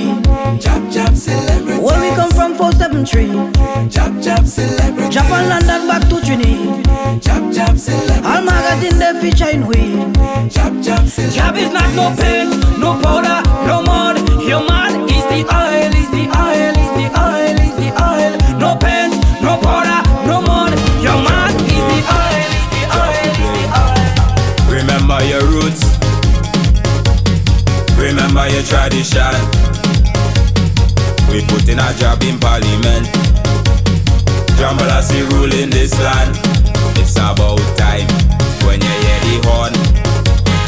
Jab 0.59 0.91
jab 0.91 1.15
celebrity. 1.15 1.81
Where 1.81 1.99
we 2.01 2.09
come 2.15 2.31
from 2.31 2.55
473. 2.55 3.89
Jab 3.89 4.21
jab 4.21 4.45
celebrity. 4.45 5.09
Japan 5.09 5.49
London 5.49 5.87
back 5.87 6.03
to 6.09 6.17
Trinity. 6.25 6.83
Jab 7.19 7.53
jab 7.53 7.77
celebrity. 7.77 8.25
All 8.25 8.41
magazine 8.41 8.97
they 8.99 9.13
featuring 9.21 9.67
we. 9.67 9.81
Jab 10.49 10.73
jab 10.81 11.07
celebrity. 11.07 11.35
Jab 11.37 11.55
is 11.55 11.71
not 11.73 11.89
no 11.95 12.13
paint, 12.15 12.51
no 12.79 12.99
powder, 13.01 13.41
no 13.67 13.81
mud. 13.83 14.17
Your 14.47 14.63
man 14.65 15.07
is 15.09 15.25
the 15.27 15.43
oil, 15.51 15.91
is 16.01 16.09
the 16.11 16.25
oil, 16.31 16.73
is 16.83 16.91
the 16.97 17.05
oil 17.19 17.26
no 18.67 18.75
pain, 18.75 19.11
no 19.41 19.55
powder, 19.63 20.01
no 20.27 20.41
money. 20.41 20.75
Your 20.99 21.15
man 21.23 21.55
is 21.55 21.83
the 21.89 21.99
oil, 22.19 22.51
is 22.51 22.67
the 22.73 22.83
oil, 22.99 23.23
is 23.31 23.51
the 23.55 23.65
oil. 23.79 24.77
Remember 24.77 25.19
your 25.31 25.43
roots. 25.53 25.83
Remember 27.95 28.45
your 28.51 28.63
tradition. 28.63 29.35
We 31.31 31.45
put 31.47 31.63
in 31.69 31.79
a 31.79 31.89
job 31.95 32.21
in 32.23 32.39
parliament. 32.39 33.07
Jambalasi 34.59 35.23
ruling 35.31 35.69
this 35.69 35.93
land. 36.03 36.35
It's 36.99 37.15
about 37.15 37.63
time 37.79 38.07
when 38.67 38.81
you 38.83 38.95
hear 39.03 39.19
the 39.27 39.35
horn 39.47 39.73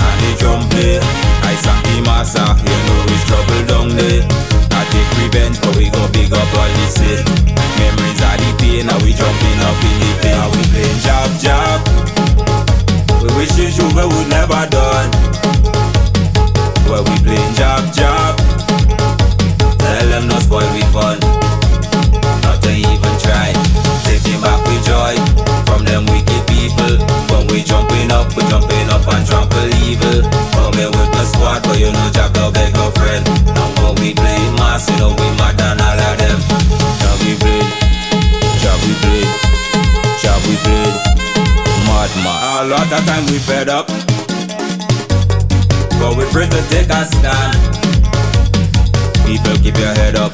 and 0.08 0.18
the 0.24 0.32
drum 0.40 0.62
play. 0.72 1.00
I 1.52 1.54
sang 1.64 1.84
the 1.84 2.02
massa, 2.08 2.46
you 2.64 2.80
know 2.88 3.12
it's 3.12 3.26
trouble 3.28 3.62
down 3.68 3.90
there. 3.98 4.24
I 4.72 4.86
take 4.88 5.12
revenge, 5.20 5.60
but 5.60 5.76
we 5.76 5.90
go 5.90 6.08
big 6.14 6.32
up 6.32 6.54
all 6.56 6.72
this 6.80 6.94
city. 6.96 7.59
fed 43.50 43.68
up. 43.68 43.88
But 45.98 46.14
we're 46.16 46.30
free 46.30 46.46
to 46.46 46.62
take 46.70 46.90
a 46.94 47.02
stand. 47.10 47.58
People, 49.26 49.58
keep 49.66 49.76
your 49.76 49.94
head 49.98 50.16
up. 50.16 50.34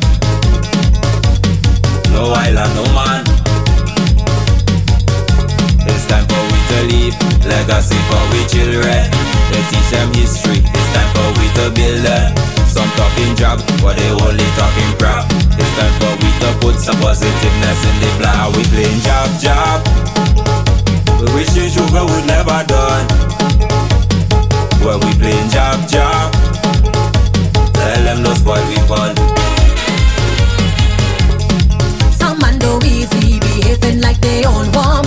No 2.11 2.35
island, 2.35 2.71
no 2.75 2.83
man. 2.91 3.23
It's 5.87 6.05
time 6.11 6.27
for 6.27 6.43
we 6.51 6.59
to 6.71 6.79
leave 6.91 7.15
legacy 7.47 7.99
for 8.11 8.23
we 8.35 8.41
children. 8.51 9.07
They 9.49 9.63
teach 9.71 9.89
them 9.95 10.11
history. 10.11 10.59
It's 10.59 10.89
time 10.91 11.09
for 11.15 11.27
we 11.39 11.47
to 11.59 11.65
build 11.71 12.03
them. 12.03 12.35
Some 12.67 12.91
talking 12.99 13.33
job, 13.39 13.63
but 13.81 13.95
they 13.95 14.11
only 14.11 14.49
talking 14.59 14.91
crap. 14.99 15.23
It's 15.55 15.71
time 15.79 15.95
for 16.03 16.13
we 16.19 16.29
to 16.43 16.49
put 16.59 16.75
some 16.83 16.99
positiveness 16.99 17.79
in 17.89 17.95
the 18.03 18.11
flower. 18.19 18.51
We 18.51 18.63
playing 18.75 18.99
job, 19.07 19.29
job. 19.39 20.14
We 21.26 21.34
wishing 21.34 21.69
sugar 21.69 22.06
would 22.06 22.26
never 22.27 22.64
done. 22.68 23.07
Where 24.84 24.97
we 24.99 25.11
playing 25.18 25.49
jab 25.49 25.88
jab. 25.88 26.31
Tell 27.73 28.03
them 28.03 28.22
no 28.22 28.34
spoil 28.35 28.64
we 28.68 28.76
fun. 28.85 29.15
Some 32.11 32.39
man 32.39 32.60
do 32.60 32.80
easy 32.85 33.39
behaving 33.39 34.02
like 34.02 34.22
they 34.22 34.45
own 34.45 34.72
one. 34.73 35.05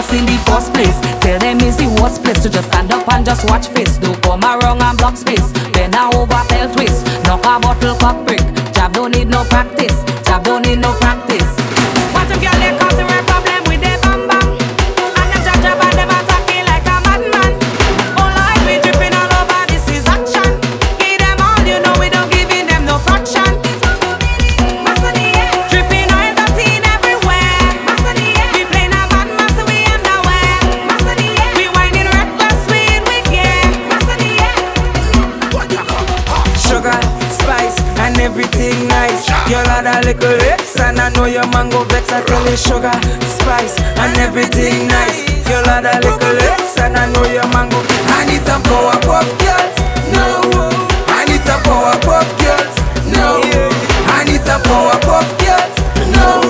Us 0.00 0.12
in 0.14 0.24
the 0.24 0.38
first 0.48 0.72
place. 0.72 0.96
Tell 1.20 1.38
them 1.38 1.60
it's 1.60 1.76
the 1.76 1.88
worst 2.00 2.22
place 2.24 2.42
to 2.42 2.48
just 2.48 2.68
stand 2.68 2.90
up 2.92 3.06
and 3.12 3.24
just 3.24 3.44
watch 3.48 3.66
face. 3.68 3.98
Don't 3.98 4.20
come 4.22 4.42
around 4.42 4.80
and 4.80 4.96
block 4.96 5.16
space. 5.16 5.52
Bend 5.72 5.92
now 5.92 6.10
over, 6.12 6.40
fell 6.48 6.68
twist. 6.74 7.04
Knock 7.24 7.44
a 7.44 7.60
bottle, 7.60 7.96
cock 7.96 8.18
brick. 8.26 8.44
Jab 8.72 8.92
don't 8.92 9.12
need 9.12 9.28
no 9.28 9.44
practice. 9.44 9.96
Jab 10.24 10.44
don't 10.44 10.64
need 10.66 10.78
no 10.78 10.92
practice. 11.00 11.49
Know 41.20 41.26
your 41.28 41.46
mango 41.52 41.84
vex. 41.92 42.08
I 42.10 42.24
tell 42.24 42.40
you, 42.48 42.56
sugar, 42.56 42.96
spice, 43.20 43.76
and 44.00 44.16
everything 44.16 44.88
nice. 44.88 45.20
Girl 45.44 45.64
had 45.68 45.84
a 45.84 46.00
little 46.00 46.34
lips, 46.40 46.80
and 46.80 46.96
I 46.96 47.12
know 47.12 47.24
your 47.28 47.44
mango. 47.52 47.76
I 48.16 48.24
need 48.24 48.40
some 48.48 48.62
Powerpuff 48.64 49.28
Girls, 49.36 49.76
no. 50.16 50.48
I 51.12 51.28
need 51.28 51.44
some 51.44 51.60
Powerpuff 51.68 52.28
Girls, 52.40 52.74
no. 53.12 53.44
I 54.16 54.24
need 54.24 54.40
some 54.48 54.64
Powerpuff 54.64 55.28
Girls, 55.44 55.74
no. 56.16 56.40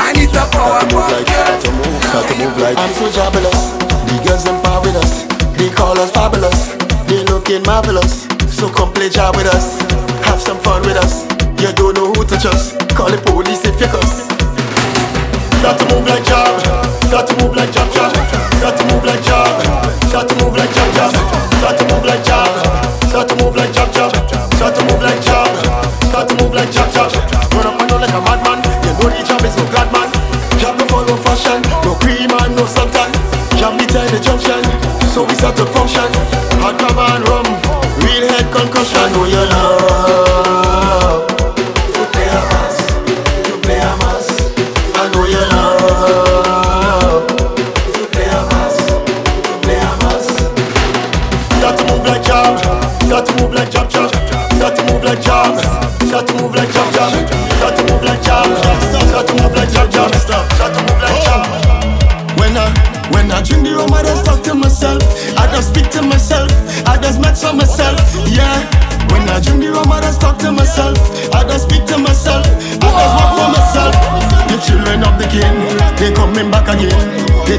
I 0.00 0.16
need 0.16 0.32
some 0.32 0.48
Powerpuff 0.56 1.12
Girls. 1.28 1.62
Start 2.08 2.24
to 2.32 2.34
move 2.40 2.56
like 2.64 2.78
I'm 2.80 2.92
so 2.96 3.12
jobless. 3.12 3.76
The 4.08 4.16
girls 4.24 4.44
them 4.44 4.56
par 4.64 4.80
with 4.80 4.96
us. 4.96 5.28
They 5.60 5.68
call 5.68 5.98
us 6.00 6.10
fabulous. 6.12 6.72
They 7.08 7.24
looking 7.28 7.62
marvelous. 7.64 8.24
So 8.48 8.72
come 8.72 8.92
play 8.92 9.10
job 9.10 9.36
with 9.36 9.52
us. 9.52 9.76
Have 10.24 10.40
some 10.40 10.58
fun 10.60 10.80
with 10.82 10.96
us. 10.96 11.28
You 11.60 11.72
don't 11.74 11.94
know 11.94 12.08
who 12.14 12.24
to 12.24 12.36
trust. 12.40 12.78
Call 12.96 13.10
the 13.10 13.18
police 13.26 13.57
concussion. 39.18 39.38
I 39.42 39.47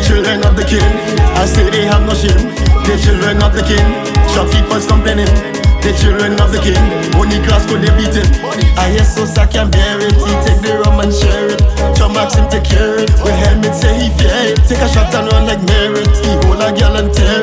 children 0.09 0.41
of 0.41 0.57
the 0.57 0.65
king, 0.65 0.89
I 1.37 1.45
say 1.45 1.69
they 1.69 1.85
have 1.85 2.01
no 2.01 2.17
shame. 2.17 2.49
The 2.89 2.97
children 2.97 3.37
of 3.45 3.53
the 3.53 3.61
king, 3.61 3.85
shopkeepers 4.33 4.89
complaining. 4.89 5.29
The 5.85 5.93
children 6.01 6.33
of 6.41 6.49
the 6.49 6.59
king, 6.59 6.81
only 7.13 7.37
class 7.45 7.63
could 7.69 7.85
they 7.85 7.93
beat 7.93 8.17
it. 8.17 8.27
I 8.75 8.89
hear 8.89 9.05
so 9.05 9.23
I 9.39 9.45
can 9.45 9.69
bear 9.69 10.01
it. 10.01 10.17
He 10.17 10.33
take 10.43 10.61
the 10.65 10.81
rum 10.81 10.99
and 10.99 11.13
share 11.13 11.53
it. 11.53 11.61
John 11.95 12.13
Max 12.17 12.33
him 12.35 12.49
take 12.49 12.65
care 12.65 12.97
it. 12.97 13.13
With 13.21 13.37
helmet 13.37 13.75
say 13.77 13.93
he 14.01 14.09
fear 14.17 14.57
it. 14.57 14.59
Take 14.65 14.81
a 14.81 14.89
shot 14.89 15.13
and 15.13 15.29
run 15.31 15.45
like 15.45 15.61
merit. 15.69 16.09
He 16.25 16.33
hold 16.43 16.59
a 16.59 16.73
girl 16.73 16.97
and 16.97 17.13
tear 17.13 17.38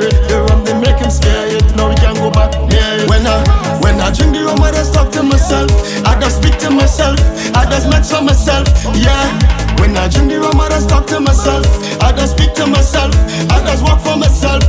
just 7.76 7.88
match 7.92 8.08
for 8.08 8.24
myself. 8.24 8.64
Yeah. 8.96 9.28
When 9.76 9.92
I 9.96 10.08
drink 10.08 10.32
the 10.32 10.40
rum, 10.40 10.56
I 10.56 10.68
just 10.72 10.88
talk 10.88 11.06
to 11.12 11.20
myself. 11.20 11.66
I 12.00 12.12
just 12.16 12.32
speak 12.32 12.54
to 12.56 12.66
myself. 12.66 13.12
I 13.52 13.60
just 13.68 13.84
walk 13.84 14.00
for 14.00 14.16
myself. 14.16 14.64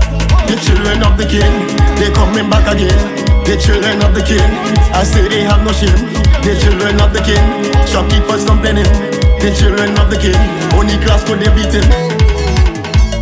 The 0.51 0.59
children 0.59 0.99
of 1.07 1.15
the 1.15 1.23
king, 1.23 1.47
they 1.95 2.11
coming 2.11 2.49
back 2.51 2.67
again. 2.67 2.99
The 3.47 3.55
children 3.55 4.03
of 4.03 4.11
the 4.11 4.23
king, 4.27 4.43
I 4.91 5.07
say 5.07 5.23
they 5.31 5.47
have 5.47 5.63
no 5.63 5.71
shame. 5.71 5.95
The 6.43 6.59
children 6.59 6.99
of 6.99 7.15
the 7.15 7.23
king, 7.23 7.39
shopkeepers 7.87 8.43
complaining. 8.43 8.91
The 9.39 9.55
children 9.55 9.95
of 9.95 10.11
the 10.11 10.19
king, 10.19 10.39
only 10.75 10.99
class 10.99 11.23
could 11.23 11.39
they 11.39 11.51
beat 11.55 11.71
him. 11.71 11.87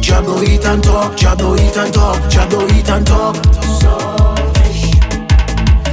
Jabbo 0.01 0.41
eat 0.41 0.65
and 0.65 0.81
talk, 0.83 1.13
Jabbo 1.13 1.53
eat 1.61 1.77
and 1.77 1.93
talk, 1.93 2.17
Jabbo 2.33 2.65
eat 2.73 2.89
and 2.89 3.05
talk. 3.05 3.35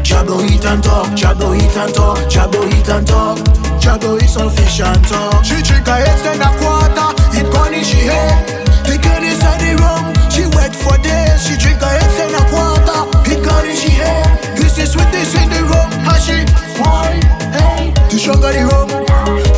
Jabbo 0.01 0.41
eat 0.49 0.65
and 0.65 0.83
talk, 0.83 1.09
Jabbo 1.13 1.53
eat 1.57 1.77
and 1.77 1.95
talk, 1.95 2.19
Jabbo 2.33 2.61
eat 2.73 2.89
and 2.89 3.07
talk. 3.07 3.62
Jabbo 3.83 4.15
eat 4.23 4.31
selfish 4.31 4.79
and. 4.79 5.03
She 5.43 5.59
a 5.59 5.59
eight 5.59 6.19
then 6.23 6.39
a 6.39 6.51
quarter, 6.63 7.11
it 7.35 7.51
gone 7.51 7.75
in 7.75 7.83
she 7.83 8.07
head. 8.07 8.47
The 8.87 8.95
girl 8.95 9.19
inside 9.27 9.59
the 9.59 9.75
room, 9.75 10.07
she 10.31 10.47
wet 10.55 10.71
for 10.71 10.95
days. 11.03 11.43
She 11.43 11.59
drink 11.59 11.83
eight 11.83 12.07
then 12.15 12.31
a 12.31 12.43
quarter, 12.47 13.11
it 13.27 13.43
gone 13.43 13.67
in 13.67 13.75
she 13.75 13.91
head. 13.91 14.39
This 14.55 14.79
is 14.79 14.93
sweetness 14.93 15.35
in 15.35 15.51
the 15.51 15.67
room, 15.67 15.91
how 16.07 16.15
she 16.23 16.47
why? 16.79 17.19
Hey, 17.51 17.91
the 18.07 18.23
stronger 18.23 18.55
the 18.55 18.63
rum, 18.71 18.87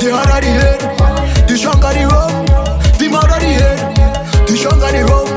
the 0.00 0.08
harder 0.08 0.40
the 0.40 0.52
head. 0.56 0.80
The 1.44 1.54
stronger 1.60 1.92
the 1.92 2.08
rum, 2.08 2.48
the 2.96 3.06
madder 3.12 3.38
the 3.44 3.52
head. 3.60 4.48
The 4.48 4.56
stronger 4.56 4.88
the 4.88 5.04
rum, 5.04 5.28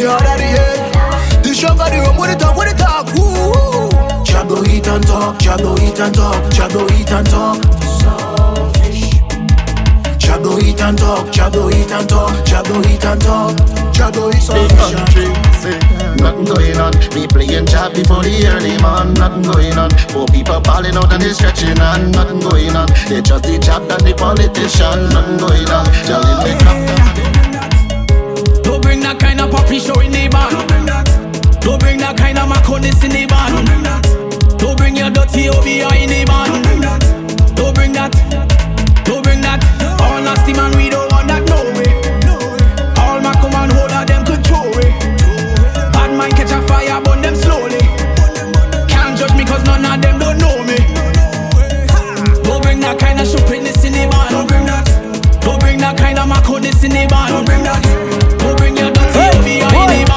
the 0.00 0.02
harder 0.08 0.36
the 0.40 0.48
head. 0.48 1.44
The 1.44 1.52
stronger 1.52 1.92
the 1.92 2.00
rum, 2.00 2.16
what 2.16 2.30
it 2.30 2.40
talk, 2.40 2.56
what 2.56 2.68
it 2.72 2.78
talk, 2.80 3.04
woo. 3.12 3.92
Jabbo 4.24 4.64
eat 4.66 4.88
and 4.88 5.04
talk, 5.06 5.36
Jabbo 5.36 5.76
eat 5.84 6.00
and 6.00 6.14
talk, 6.14 6.40
Jabbo 6.56 6.88
eat 6.98 7.12
and 7.12 7.26
talk. 7.28 7.83
Jabbo 10.54 10.62
eat 10.62 10.80
and 10.80 10.98
talk, 10.98 11.26
Jabbo 11.32 11.72
eat 11.74 11.90
and 11.90 12.08
talk, 12.08 12.30
Jabbo 12.46 12.78
eat 12.86 13.04
and 13.04 13.20
talk. 13.20 13.56
Jabbo 13.90 14.30
eat 14.30 14.46
Big 14.54 14.70
country, 14.78 15.26
nothing 16.22 16.44
going 16.44 16.78
on. 16.78 16.92
Me 17.12 17.26
playing 17.26 17.66
job 17.66 17.92
before 17.92 18.22
the 18.22 18.46
early 18.46 18.78
man, 18.78 19.14
nothing 19.14 19.42
going 19.42 19.76
on. 19.76 19.90
Four 20.14 20.26
people 20.26 20.60
balling 20.60 20.94
out 20.94 21.12
and 21.12 21.22
they 21.22 21.32
stretching 21.32 21.80
on, 21.80 22.12
nothing 22.12 22.38
going 22.38 22.76
on. 22.76 22.86
They 23.08 23.20
just 23.20 23.42
the 23.42 23.58
job 23.58 23.82
and 23.90 24.06
the 24.06 24.14
politician, 24.14 25.10
nothing 25.10 25.38
going 25.42 25.68
on. 25.74 25.86
Telling 26.06 26.38
me 26.46 26.54
Don't 28.62 28.80
bring 28.80 29.00
that 29.00 29.18
kind 29.18 29.40
of 29.40 29.50
puppy 29.50 29.80
show 29.80 29.98
in 29.98 30.12
the 30.12 30.28
band. 30.28 30.54
Don't 30.54 30.68
bring 30.68 30.86
that. 30.86 31.06
Don't 31.62 31.80
bring 31.80 31.98
that 31.98 32.16
kind 32.16 32.38
of 32.38 32.46
maconis 32.46 33.02
in 33.02 33.10
the 33.10 33.26
band. 33.26 33.58
Don't 33.58 33.66
bring 33.66 33.82
that. 33.82 34.06
Don't 34.58 34.78
bring 34.78 34.94
your 34.94 35.10
dirty 35.10 35.48
OBI 35.50 35.82
in 35.98 36.10
the 36.14 36.22
band. 36.24 36.46
Don't 36.54 36.62
bring 36.62 36.80
that. 36.86 37.02
Don't 37.56 37.74
bring 37.74 37.92
that 37.94 38.63
nasty 40.24 40.52
man, 40.54 40.72
we 40.76 40.88
don't 40.88 41.10
want 41.12 41.28
that, 41.28 41.44
no 41.52 41.60
way. 41.76 41.92
All 43.04 43.20
my 43.20 43.34
command 43.40 43.72
them 44.08 44.24
control 44.24 44.72
it. 44.80 44.92
Bad 45.92 46.16
mind 46.16 46.34
catch 46.34 46.50
a 46.50 46.60
fire, 46.66 47.00
burn 47.04 47.20
them 47.20 47.36
slowly. 47.36 47.80
Can't 48.88 49.18
judge 49.18 49.34
me, 49.36 49.44
cause 49.44 49.64
none 49.64 49.84
of 49.84 50.00
them 50.00 50.18
don't 50.18 50.38
know 50.40 50.64
me. 50.64 50.78
Don't 52.42 52.62
bring 52.62 52.80
that 52.80 52.96
kind 52.98 53.20
of 53.20 53.28
in 53.52 53.64
the. 53.64 53.72
Don't 54.30 54.48
bring 54.48 54.66
that. 54.66 54.86
Don't 55.40 55.60
bring 55.60 55.78
that 55.78 55.96
kind 55.96 56.18
of 56.18 56.26
in 56.26 56.62
the. 56.62 57.06
Don't 57.28 57.44
bring 57.44 57.62
that. 57.62 57.82
Don't 58.40 58.56
bring 58.56 58.76
your 58.76 58.90
dirty 58.92 59.60
hey, 59.60 60.00
in 60.00 60.06
the. 60.08 60.13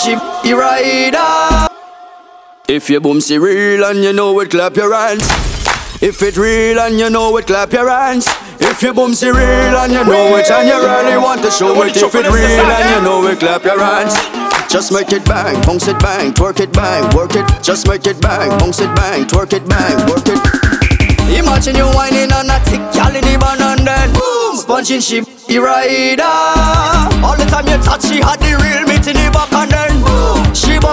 Ship, 0.00 0.18
the 0.42 0.54
rider 0.56 1.68
If 2.66 2.88
your 2.88 3.02
boom 3.02 3.20
see 3.20 3.36
real 3.36 3.84
and 3.84 4.02
you 4.02 4.14
know 4.14 4.40
it, 4.40 4.48
clap 4.48 4.74
your 4.76 4.94
hands 4.94 5.28
If 6.00 6.22
it 6.22 6.38
real 6.38 6.80
and 6.80 6.98
you 6.98 7.10
know 7.10 7.36
it, 7.36 7.46
clap 7.46 7.70
your 7.74 7.90
hands 7.90 8.26
If 8.58 8.80
your 8.80 8.94
boom 8.94 9.12
see 9.12 9.28
real 9.28 9.76
and 9.76 9.92
you 9.92 10.02
know 10.02 10.36
it 10.38 10.50
and 10.50 10.68
you 10.68 10.80
really 10.80 11.18
want 11.18 11.42
to 11.42 11.50
show 11.50 11.82
it 11.82 11.94
If 11.94 12.14
it 12.14 12.24
real 12.24 12.64
and 12.64 12.96
you 12.96 13.02
know 13.04 13.26
it, 13.26 13.40
clap 13.40 13.64
your 13.64 13.78
hands 13.78 14.16
just 14.70 14.92
make 14.92 15.10
it 15.10 15.24
bang, 15.26 15.60
bounce 15.62 15.88
it 15.88 15.98
bang, 15.98 16.32
twerk 16.32 16.60
it 16.60 16.72
bang, 16.72 17.02
work 17.16 17.34
it. 17.34 17.44
Just 17.60 17.88
make 17.88 18.06
it 18.06 18.22
bang, 18.22 18.56
bounce 18.60 18.78
it 18.78 18.94
bang, 18.94 19.24
twerk 19.24 19.52
it 19.52 19.68
bang, 19.68 19.98
work 20.06 20.22
it. 20.28 20.38
Imagine 21.36 21.74
you 21.74 21.90
whining 21.90 22.30
on 22.32 22.48
a 22.48 22.58
thick 22.70 22.78
gal 22.94 23.10
in 23.10 23.22
the 23.22 23.36
van 23.38 23.60
and 23.60 23.84
then 23.84 24.12
boom, 24.14 24.56
sponging 24.56 25.00
she 25.00 25.22
rider. 25.58 26.22
All 27.26 27.36
the 27.36 27.46
time 27.50 27.66
you 27.66 27.82
touch, 27.82 28.06
she 28.06 28.22
had 28.22 28.38
the 28.38 28.54
real 28.62 28.86
meat 28.86 29.06
in 29.10 29.18
the 29.18 29.30
back 29.34 29.52
and 29.52 29.69
she 29.69 29.69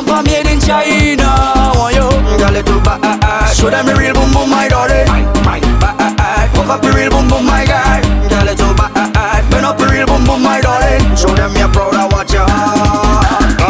bumper 0.05 0.29
made 0.29 0.45
in 0.45 0.59
China. 0.59 1.73
Want 1.73 1.95
you, 1.95 2.05
girl, 2.37 2.55
it 2.55 2.65
too 2.65 2.79
bad. 2.81 3.49
Show 3.53 3.69
them 3.69 3.85
the 3.85 3.95
real 3.95 4.13
boom 4.13 4.31
boom, 4.33 4.49
my 4.49 4.67
darling. 4.67 5.07
Bad. 5.41 6.49
Hook 6.53 6.69
up 6.69 6.81
the 6.81 6.91
real 6.93 7.09
boom 7.09 7.27
boom, 7.27 7.45
my 7.45 7.65
guy. 7.65 8.01
Girl, 8.29 8.47
it 8.47 8.57
too 8.57 8.73
bad. 8.77 9.49
Bend 9.49 9.65
up 9.65 9.77
the 9.77 9.87
real 9.87 10.05
boom 10.05 10.23
boom, 10.25 10.43
my 10.43 10.61
darling. 10.61 11.01
Show 11.15 11.33
them 11.33 11.55
you're 11.57 11.69
proud 11.69 11.95
of 11.95 12.11
what 12.11 12.31
you 12.31 12.39
are. 12.39 13.17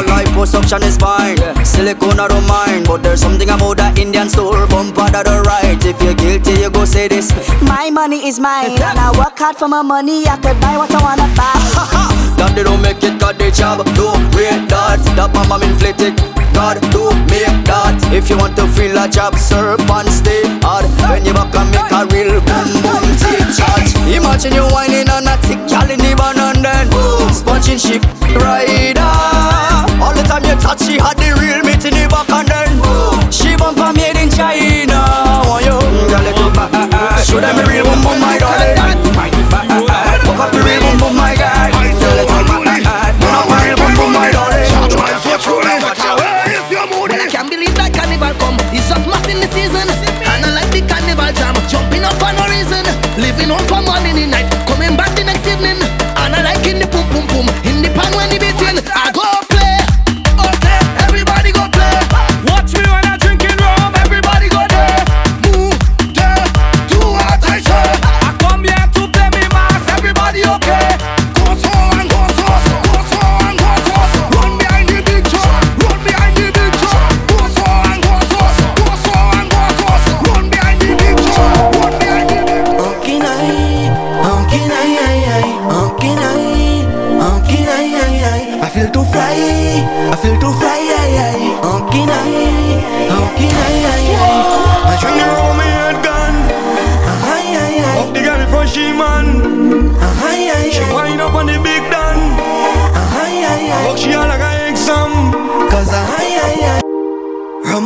Liposuction 0.07 0.83
is 0.83 0.97
fine, 0.97 1.37
silicone 1.65 2.19
I 2.19 2.27
don't 2.27 2.45
mind, 2.47 2.87
but 2.87 3.03
there's 3.03 3.21
something 3.21 3.49
about 3.49 3.77
that 3.77 3.97
Indian 3.97 4.29
store 4.29 4.67
bumper 4.67 5.09
that 5.09 5.27
are 5.27 5.41
right. 5.43 5.77
If 5.83 6.01
you're 6.01 6.13
guilty, 6.13 6.61
you 6.61 6.69
go 6.69 6.85
say 6.85 7.07
this. 7.07 7.31
Money 7.97 8.27
is 8.27 8.39
mine, 8.39 8.77
and 8.77 8.99
I 8.99 9.09
work 9.17 9.39
hard 9.39 9.57
for 9.57 9.67
my 9.67 9.81
money. 9.81 10.21
I 10.29 10.37
could 10.37 10.53
buy 10.61 10.77
what 10.77 10.93
I 10.93 11.01
wanna 11.01 11.25
buy. 11.33 11.57
That 12.37 12.53
they 12.53 12.61
don't 12.61 12.77
make 12.77 13.01
it, 13.01 13.17
got 13.17 13.41
the 13.41 13.49
job. 13.49 13.81
Do 13.97 14.13
rate 14.37 14.69
that, 14.69 15.01
that 15.17 15.33
mama 15.33 15.57
inflated. 15.65 16.13
God, 16.53 16.77
do 16.93 17.09
make 17.25 17.57
that. 17.65 17.97
If 18.13 18.29
you 18.29 18.37
want 18.37 18.53
to 18.61 18.69
feel 18.69 18.93
a 19.01 19.09
job, 19.09 19.33
serve 19.33 19.81
and 19.81 20.05
stay 20.13 20.45
hard. 20.61 20.85
When 21.09 21.25
you 21.25 21.33
back 21.33 21.49
and 21.57 21.73
make 21.73 21.89
a 21.89 22.05
real 22.13 22.37
boom 22.37 22.69
boom 22.85 23.01
take 23.17 23.49
charge. 23.57 23.89
Imagine 24.05 24.53
you 24.53 24.69
whining 24.69 25.09
on 25.09 25.25
a 25.25 25.33
thick 25.41 25.57
gal 25.65 25.89
in 25.89 25.97
the 25.97 26.13
van 26.13 26.37
and 26.37 26.61
then 26.61 26.85
boom, 26.93 27.33
sponging 27.33 27.81
ship 27.81 28.05
rider. 28.37 29.09
All 29.97 30.13
the 30.13 30.21
time 30.21 30.45
you 30.45 30.53
touch, 30.61 30.85
she 30.85 31.01
had 31.01 31.17
the 31.17 31.33
real 31.41 31.65
meat 31.65 31.81
in 31.81 31.97
the 31.97 32.05
back 32.13 32.29
and 32.29 32.45
then 32.45 32.77
boom, 32.77 33.25
she 33.33 33.57
bumper 33.57 33.89
made 33.97 34.21
in 34.21 34.29
China. 34.29 34.76
Show 37.37 37.45
them 37.45 37.53
the 37.53 37.69
real 37.69 37.85
boom 37.85 38.01
boom, 38.01 38.17
my 38.17 38.33
darling. 38.41 38.73
Hook 38.81 40.41
eh. 40.41 40.41
up 40.41 40.49
the 40.49 40.57
real 40.57 40.81
boom 40.81 40.97
boom, 40.97 41.13
my 41.13 41.37
guy. 41.37 41.69
Girl, 41.69 42.17
it 42.17 42.25
too 42.25 42.41
bad. 42.49 43.13
Turn 43.21 43.29
up 43.37 43.45
the 43.45 43.61
real 43.61 43.77
boom 43.77 43.93
boom, 43.93 44.09
my 44.09 44.25
eh. 44.25 44.33
darling. 44.33 44.65
Eh. 44.65 44.73
Well, 45.45 47.13
I 47.13 47.29
can't 47.29 47.45
believe 47.45 47.77
that 47.77 47.93
carnival 47.93 48.33
come. 48.41 48.57
It's 48.73 48.89
just 48.89 49.05
mass 49.05 49.21
in 49.29 49.37
the 49.37 49.45
season. 49.53 49.85
And 50.25 50.49
I 50.49 50.57
like 50.57 50.73
the 50.73 50.81
carnival 50.81 51.29
jam. 51.37 51.53
Jumping 51.69 52.09
up 52.09 52.17
for 52.17 52.33
no 52.33 52.41
reason. 52.49 52.81
Living 53.21 53.53
home 53.53 53.61
from 53.69 53.85
morning 53.85 54.17
to 54.17 54.25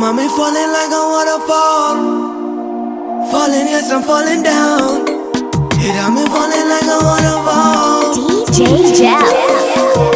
Rum, 0.00 0.16
me 0.16 0.26
falling 0.26 0.72
like 0.72 0.90
a 0.90 1.02
waterfall. 1.12 1.96
Falling, 3.30 3.66
yes, 3.68 3.92
I'm 3.92 4.02
falling 4.02 4.42
down. 4.42 5.02
It 5.04 5.92
got 5.92 6.14
me 6.14 6.24
falling 6.32 6.68
like 6.70 6.88
a 6.88 6.98
waterfall. 7.04 8.14
DJ 8.54 8.96
Jell. 8.96 10.11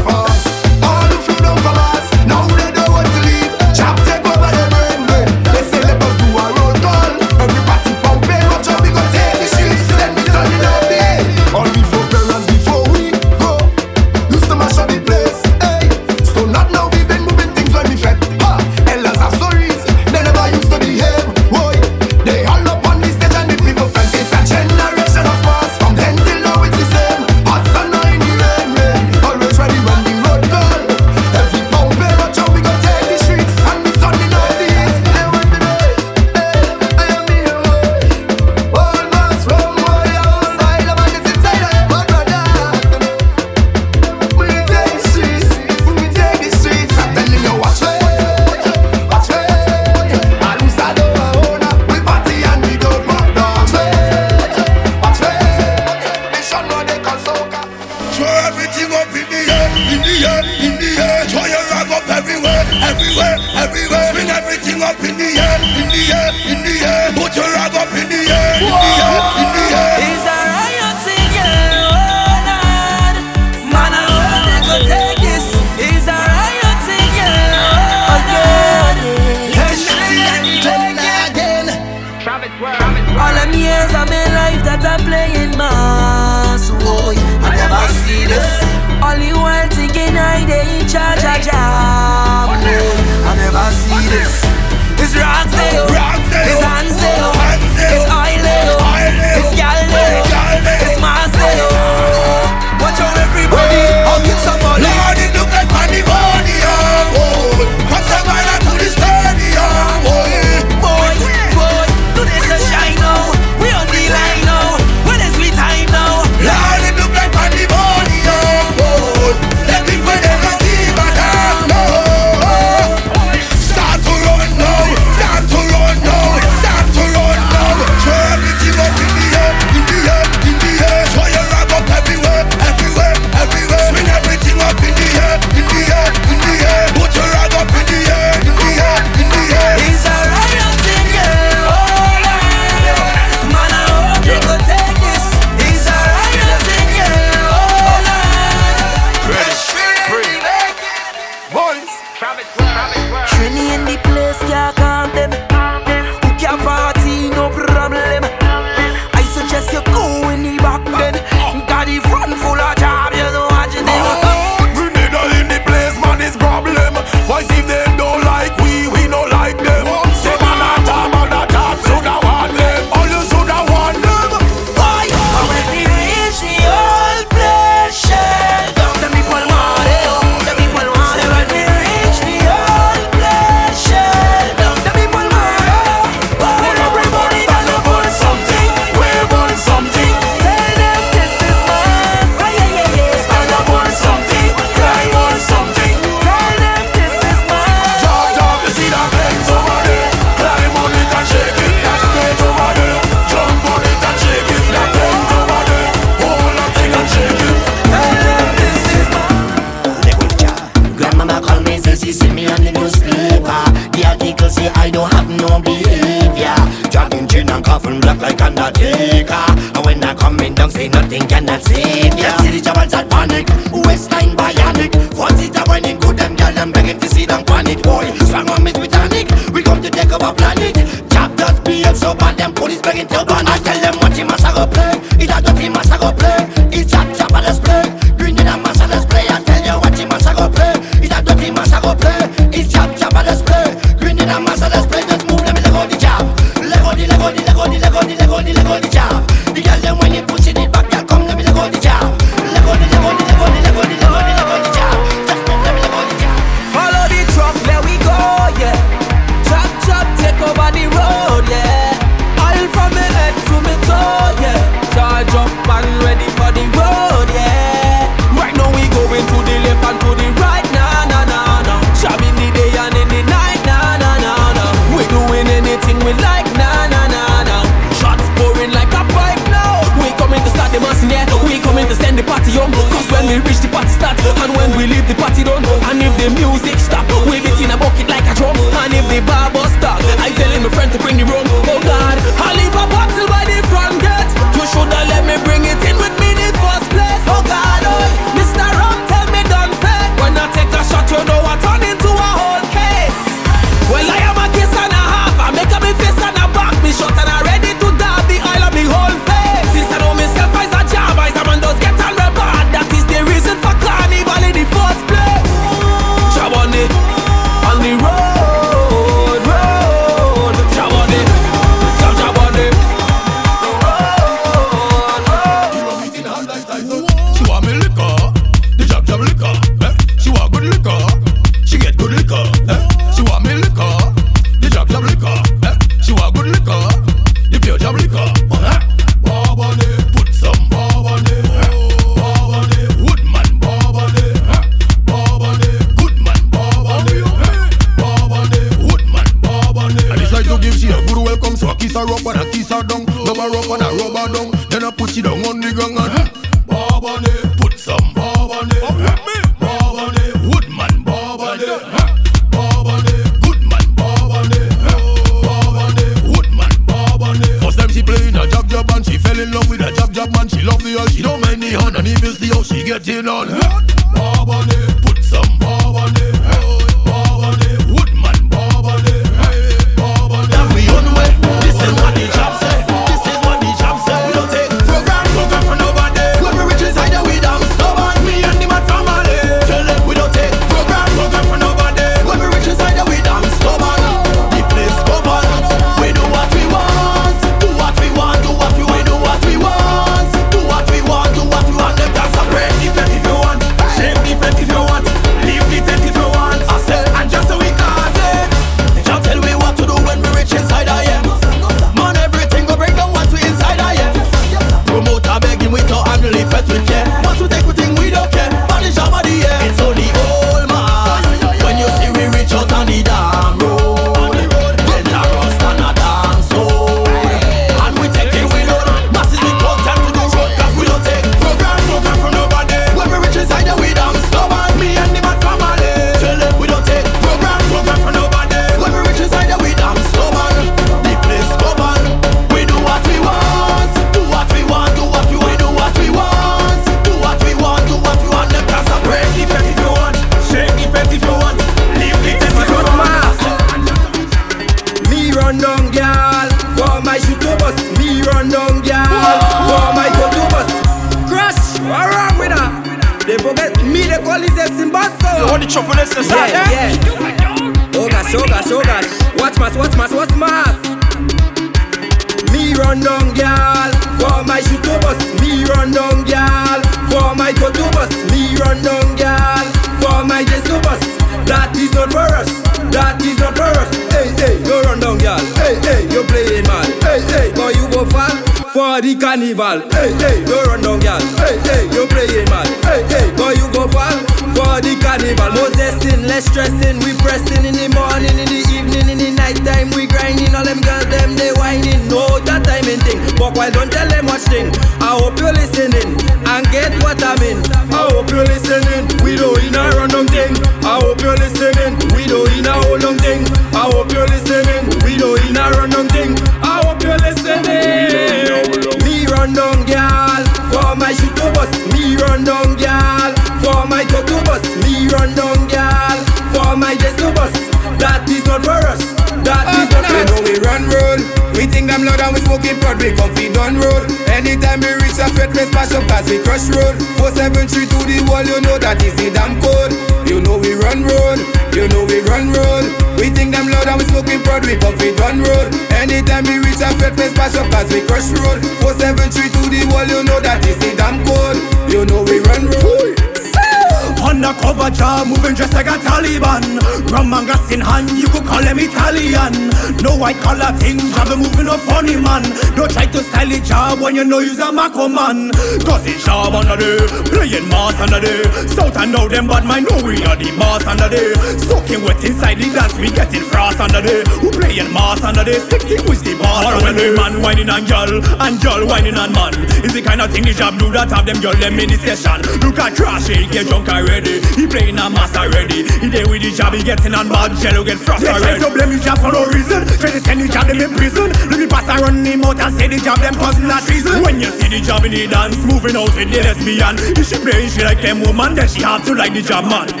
Italian. 559.31 559.70
No 560.01 560.15
white 560.17 560.37
collar 560.41 560.73
thing, 560.77 560.97
job 561.13 561.29
be 561.29 561.35
moving 561.37 561.67
a 561.67 561.77
funny 561.77 562.15
man. 562.17 562.43
Don't 562.75 562.89
try 562.91 563.05
to 563.05 563.19
style 563.21 563.51
it 563.51 563.63
job 563.63 563.99
when 564.01 564.15
you 564.15 564.23
know 564.23 564.39
you's 564.39 564.59
a 564.59 564.71
Mako 564.71 565.07
man. 565.07 565.51
Cause 565.85 566.05
it's 566.07 566.25
job 566.25 566.53
under 566.53 566.75
there, 566.75 567.05
playing 567.29 567.67
mas 567.69 567.99
under 568.01 568.19
there. 568.19 568.43
South 568.67 568.97
and 568.97 569.11
now 569.11 569.27
them 569.27 569.47
bad 569.47 569.65
mind 569.65 569.85
know 569.89 570.01
we 570.03 570.17
are 570.25 570.35
the 570.35 570.49
boss 570.57 570.85
under 570.87 571.07
there. 571.07 571.35
Soaking 571.59 572.03
wet 572.03 572.23
inside 572.23 572.57
the 572.57 572.69
dance, 572.73 572.97
we 572.97 573.09
getting 573.11 573.45
frost 573.45 573.79
under 573.79 574.01
there. 574.01 574.23
Who 574.41 574.49
playing 574.51 574.91
mas 574.91 575.21
under 575.23 575.43
there, 575.43 575.59
sticking 575.59 576.03
with 576.09 576.23
the 576.23 576.33
boss 576.41 576.65
under 576.65 576.93
there. 576.93 577.15
Man 577.15 577.41
whining 577.41 577.69
and 577.69 577.85
girl, 577.87 578.21
and 578.41 578.59
girl 578.61 578.87
whining 578.87 579.15
and 579.15 579.33
man. 579.33 579.53
Is 579.85 579.93
the 579.93 580.01
kind 580.01 580.21
of 580.21 580.31
thing 580.31 580.43
the 580.43 580.53
job 580.53 580.79
do 580.79 580.89
that 580.91 581.11
have 581.11 581.25
them 581.25 581.39
girl 581.41 581.53
them 581.53 581.77
in 581.77 581.89
the 581.89 581.97
session. 582.01 582.41
Look 582.65 582.79
at 582.79 582.95
trash, 582.97 583.27
he 583.27 583.45
get 583.45 583.67
drunk 583.67 583.89
already. 583.89 584.41
He 584.57 584.65
playing 584.65 584.97
a 584.97 585.09
mas 585.09 585.35
already. 585.37 585.85
He 586.01 586.09
there 586.09 586.25
with 586.27 586.41
the 586.41 586.51
job, 586.51 586.73
he 586.73 586.81
getting 586.81 587.13
on 587.13 587.29
bad 587.29 587.53
jello, 587.61 587.83
get 587.83 587.99
frost 588.01 588.25
They 588.25 588.33
try 588.33 588.41
already. 588.41 588.65
to 588.65 588.69
blame 588.73 588.89
the 588.97 588.99
job 588.99 589.17
for 589.21 589.31
no 589.31 589.45
reason. 589.45 589.85
Try 589.99 590.11
to 590.11 590.19
send 590.21 590.41
the 590.41 590.47
job 590.47 590.67
them 590.67 590.81
in 590.81 590.91
prison. 590.95 591.29
Look 591.49 591.59
the 591.59 591.67
pastor 591.69 592.03
run 592.03 592.25
him 592.25 592.43
out 592.43 592.59
and 592.59 592.75
say 592.77 592.87
the 592.87 592.97
job 592.97 593.19
them 593.19 593.35
causing 593.35 593.65
a 593.65 593.79
treason. 593.81 594.23
When 594.23 594.39
you 594.39 594.51
see 594.51 594.69
the 594.69 594.81
job 594.81 595.05
in 595.05 595.11
the 595.11 595.27
dance, 595.27 595.57
moving 595.65 595.95
out 595.95 596.13
with 596.15 596.31
the 596.31 596.39
lesbian, 596.41 596.95
if 597.17 597.27
she 597.27 597.37
playing 597.37 597.69
she 597.69 597.83
like 597.83 598.01
them 598.01 598.21
woman, 598.21 598.55
then 598.55 598.67
she 598.67 598.81
have 598.81 599.05
to 599.05 599.13
like 599.13 599.33
the 599.33 599.41
job 599.41 599.65
man. 599.65 600.00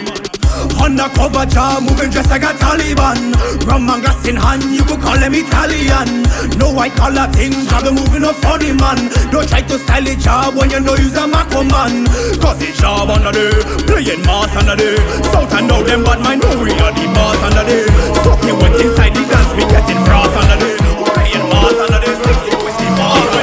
Undercover 0.81 1.45
job, 1.45 1.83
moving 1.83 2.11
just 2.11 2.29
like 2.29 2.43
a 2.43 2.53
Taliban. 2.57 3.33
Rum 3.65 3.89
and 3.89 4.01
glass 4.01 4.21
in 4.27 4.35
hand, 4.35 4.63
you 4.63 4.83
could 4.83 5.01
call 5.01 5.17
them 5.17 5.33
Italian. 5.33 6.23
No 6.57 6.73
white 6.73 6.93
collar 6.93 7.27
thing, 7.33 7.53
job 7.69 7.85
moving 7.89 8.23
a 8.23 8.33
funny 8.33 8.73
man. 8.73 9.09
Don't 9.31 9.47
try 9.47 9.61
to 9.61 9.77
style 9.79 10.03
the 10.03 10.15
job 10.15 10.55
when 10.55 10.69
you 10.69 10.79
know 10.79 10.95
you's 10.95 11.15
a 11.17 11.25
Mako 11.27 11.63
man. 11.63 12.05
Cause 12.41 12.59
the 12.59 12.69
job 12.77 13.09
under 13.09 13.31
there, 13.31 13.57
playing 13.89 14.21
mas 14.25 14.53
under 14.55 14.75
there. 14.75 14.97
South 15.33 15.53
and 15.53 15.67
now 15.67 15.81
them 15.81 16.03
bad 16.03 16.19
mind 16.21 16.41
know 16.41 16.53
we 16.61 16.71
are 16.77 16.93
the 16.93 17.05
boss 17.13 17.41
under 17.41 17.65
there. 17.65 17.87
Soaking 18.23 18.57
wet 18.61 18.77
inside 18.77 19.13
the 19.13 19.23
dance, 19.25 19.51
we 19.57 19.63
getting 19.69 20.01
frost 20.05 20.35
under 20.37 20.57
there. 20.61 20.77
Playing 21.09 21.45
mas 21.49 21.77
under 21.81 22.01
sticking 22.21 22.59
with 22.65 22.77
the 22.77 22.87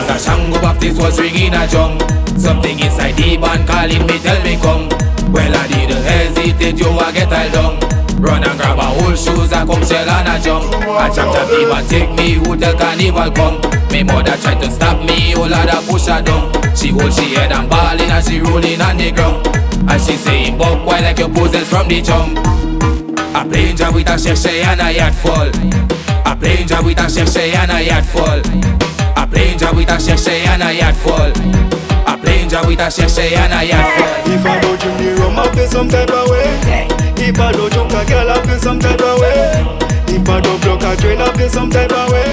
the 0.06 0.18
Shango 0.18 0.60
Baptist 0.60 1.00
was 1.00 1.20
ringing 1.20 1.54
a 1.54 1.66
drum 1.68 1.98
Something 2.38 2.78
inside 2.80 3.12
the 3.16 3.36
band 3.36 3.66
calling 3.68 4.06
me, 4.06 4.18
tell 4.18 4.42
me 4.42 4.56
come 4.56 4.88
Well, 5.32 5.54
I 5.54 5.66
didn't 5.68 6.02
hesitate, 6.02 6.78
you 6.78 6.88
a 6.88 7.12
get 7.12 7.32
all 7.32 7.50
down. 7.52 8.20
Run 8.20 8.44
and 8.44 8.58
grab 8.58 8.78
a 8.78 8.82
whole 8.82 9.14
shoes, 9.14 9.52
a 9.52 9.64
come 9.64 9.84
shell 9.84 10.08
and 10.08 10.28
a 10.28 10.42
jump. 10.42 10.64
I 10.86 11.08
chop 11.14 11.34
the 11.48 11.66
band, 11.70 11.88
take 11.88 12.10
me, 12.16 12.34
who 12.34 12.56
tell 12.56 12.76
carnival 12.76 13.30
come? 13.32 13.56
Me 13.92 14.02
mother 14.02 14.36
tried 14.38 14.60
to 14.62 14.70
stop 14.70 14.98
me, 15.06 15.34
oh 15.34 15.46
lord, 15.46 15.54
I 15.54 15.84
push 15.86 16.06
her 16.06 16.22
down. 16.22 16.52
She 16.74 16.88
hold 16.88 17.12
she 17.12 17.34
head 17.34 17.52
and 17.52 17.68
balling 17.70 18.10
and 18.10 18.24
she 18.24 18.40
rolling 18.40 18.80
on 18.80 18.96
the 18.96 19.12
ground. 19.12 19.46
And 19.88 20.00
she 20.02 20.16
saying, 20.16 20.58
buck, 20.58 20.84
why 20.86 21.00
like 21.00 21.18
your 21.18 21.28
poses 21.28 21.68
from 21.68 21.88
the 21.88 22.02
jump? 22.02 22.38
I 23.34 23.46
playing 23.46 23.76
job 23.76 23.94
with 23.94 24.08
a 24.08 24.18
cherche 24.18 24.46
and 24.46 24.80
a 24.80 24.90
yacht 24.90 25.14
fall 25.14 25.50
I 26.26 26.34
playing 26.40 26.66
job 26.66 26.84
with 26.84 26.98
a 26.98 27.02
cherche 27.02 27.54
and 27.54 27.70
a 27.70 27.80
yacht 27.84 28.04
fall 28.04 28.40
I 29.16 29.26
playing 29.30 29.58
job 29.58 29.76
with 29.76 29.90
a 29.90 29.98
cherche 29.98 30.46
and 30.48 30.62
a 30.62 30.72
yacht 30.72 30.96
fall 30.96 31.67
I 32.18 32.20
playing 32.20 32.48
job 32.48 32.66
with 32.66 32.80
a 32.80 32.90
cherche 32.90 33.32
and 33.36 33.52
a 33.52 33.62
yacht 33.62 33.86
fall 33.94 34.34
If 34.34 34.44
I 34.44 34.58
don't 34.60 34.80
drink 34.80 34.98
the 34.98 35.14
rum, 35.22 35.38
I 35.38 35.54
feel 35.54 35.66
some 35.68 35.88
type 35.88 36.10
of 36.10 36.28
way. 36.30 36.58
If 37.16 37.38
I 37.38 37.52
don't 37.52 37.72
drink 37.72 37.92
a 37.92 38.04
girl, 38.06 38.30
I 38.30 38.42
feel 38.44 38.58
some 38.58 38.80
type 38.80 39.00
of 39.00 39.20
way. 39.20 39.78
If 40.08 40.28
I 40.28 40.40
don't 40.40 40.60
block 40.62 40.82
a 40.82 40.96
train, 41.00 41.20
I 41.20 41.32
feel 41.36 41.48
some 41.48 41.70
type 41.70 41.92
of 41.92 42.10
way. 42.10 42.24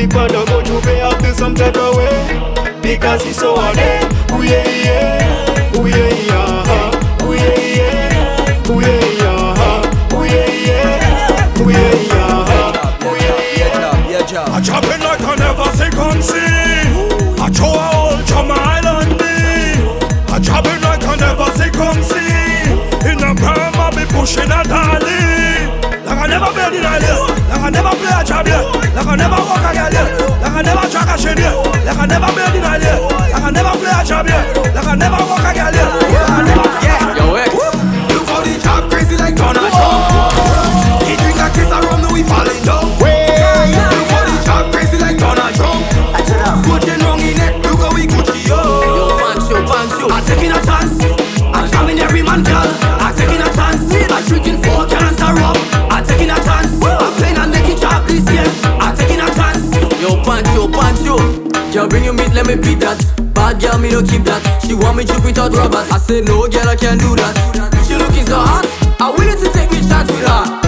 If 0.00 0.16
I 0.16 0.28
don't 0.28 0.48
go 0.48 0.62
to 0.62 0.80
pay, 0.80 1.02
I 1.02 1.18
feel 1.20 1.34
some 1.34 1.54
type 1.54 1.76
of 1.76 1.96
way. 1.96 2.80
Because 2.80 3.26
it's 3.26 3.38
so 3.38 3.54
hard, 3.56 3.76
eh? 3.76 4.08
Ooh 4.32 4.42
yeah 4.42 4.64
yeah, 4.66 5.76
ooh 5.76 5.86
yeah 5.86 6.08
yeah, 6.28 7.22
ooh 7.22 7.34
yeah 7.34 7.58
yeah, 7.76 8.70
ooh 8.70 8.80
yeah 8.80 9.12
yeah, 9.20 9.60
ooh 10.00 10.24
yeah 10.24 10.40
yeah, 10.40 11.60
ooh 11.60 11.74
yeah 11.74 11.92
yeah, 12.16 13.04
ooh 13.04 13.16
yeah 13.20 14.32
yeah. 14.32 14.56
I 14.56 14.60
chop 14.62 14.84
it 14.84 15.00
like 15.00 15.20
I 15.20 15.36
never 15.36 15.68
see 15.76 15.90
come 15.90 16.22
see. 16.22 16.38
I 17.42 17.50
throw 17.50 17.68
a 17.68 17.78
whole 17.92 18.22
drum 18.24 18.50
pushing 24.22 24.46
a 24.54 24.62
dolly. 24.62 25.18
Like 26.06 26.20
I 26.22 26.26
never 26.30 26.50
been 26.54 26.78
in 26.78 26.86
a 26.86 26.94
live. 26.94 27.26
Like 27.50 27.62
I 27.66 27.70
never 27.74 27.90
play 27.98 28.14
a 28.14 28.22
job 28.22 28.46
here. 28.46 28.62
Like 28.94 29.06
I 29.10 29.16
never 29.18 29.40
walk 29.42 29.66
a 29.66 29.70
girl 29.74 29.90
here. 29.90 30.30
Like 30.38 30.54
I 30.54 30.62
never 30.62 30.86
track 30.86 31.10
a 31.10 31.16
shit 31.18 31.38
here. 31.42 31.50
Like 31.82 31.98
I 31.98 32.06
never 32.06 32.30
been 32.30 32.54
in 32.54 32.62
a 32.62 32.72
live. 32.78 33.02
Like 33.34 33.42
I 33.42 33.50
never 33.50 33.74
play 33.82 33.90
a 33.90 34.04
job 34.06 34.26
here. 34.30 34.44
Like 34.70 34.86
I 34.86 34.94
never 34.94 35.20
walk 35.26 35.42
a 35.42 35.50
girl 35.58 35.74
here. 35.74 35.90
Like 36.14 36.30
I 36.30 36.42
never 36.46 36.71
bring 61.92 62.04
your 62.04 62.14
meat, 62.14 62.32
let 62.32 62.46
me 62.46 62.56
beat 62.56 62.80
that. 62.80 62.96
Bad 63.34 63.60
girl, 63.60 63.78
me 63.78 63.90
no 63.90 64.00
keep 64.00 64.24
that. 64.24 64.40
She 64.64 64.72
want 64.72 64.96
me 64.96 65.04
chip 65.04 65.22
without 65.22 65.52
rubbers. 65.52 65.90
I 65.92 65.98
said 65.98 66.24
no, 66.24 66.48
girl, 66.48 66.68
I 66.68 66.74
can't 66.74 66.98
do 66.98 67.14
that. 67.16 67.36
She 67.86 67.94
looking 67.94 68.26
so 68.26 68.40
hot. 68.40 68.64
I 68.98 69.10
willing 69.10 69.36
to 69.36 69.52
take 69.52 69.70
me 69.70 69.86
shots 69.86 70.10
with 70.10 70.26
her. 70.26 70.61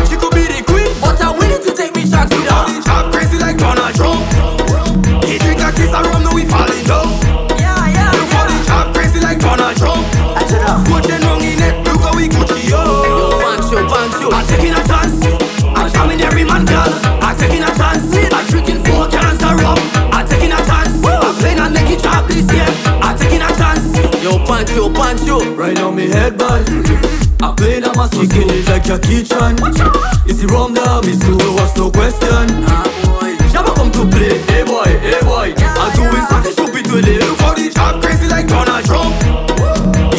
Yo, 24.84 24.92
punch, 24.92 25.22
yo. 25.22 25.40
Right 25.56 25.72
now 25.72 25.90
me 25.90 26.08
head 26.10 26.36
bad. 26.36 26.68
I 27.40 27.56
play 27.56 27.80
that 27.80 27.96
my 27.96 28.04
kicking 28.04 28.52
it 28.52 28.68
like 28.68 28.84
Jackie 28.84 29.24
Chan. 29.24 29.56
It's 30.28 30.44
the 30.44 30.46
rum 30.52 30.76
down, 30.76 31.08
me 31.08 31.16
still 31.16 31.40
what's 31.56 31.72
no 31.80 31.88
question. 31.88 32.52
Shabba 33.48 33.72
come 33.72 33.88
to 33.96 34.04
play, 34.12 34.44
hey 34.52 34.60
boy, 34.60 34.84
hey 35.00 35.24
boy. 35.24 35.56
I'm 35.56 35.88
doing 35.96 36.26
something 36.28 36.52
stupid 36.52 36.84
it. 36.84 37.16
Look 37.24 37.40
how 37.40 37.56
the 37.56 37.72
job 37.72 38.04
crazy 38.04 38.28
like 38.28 38.44
Donald 38.44 38.84
Trump. 38.84 39.16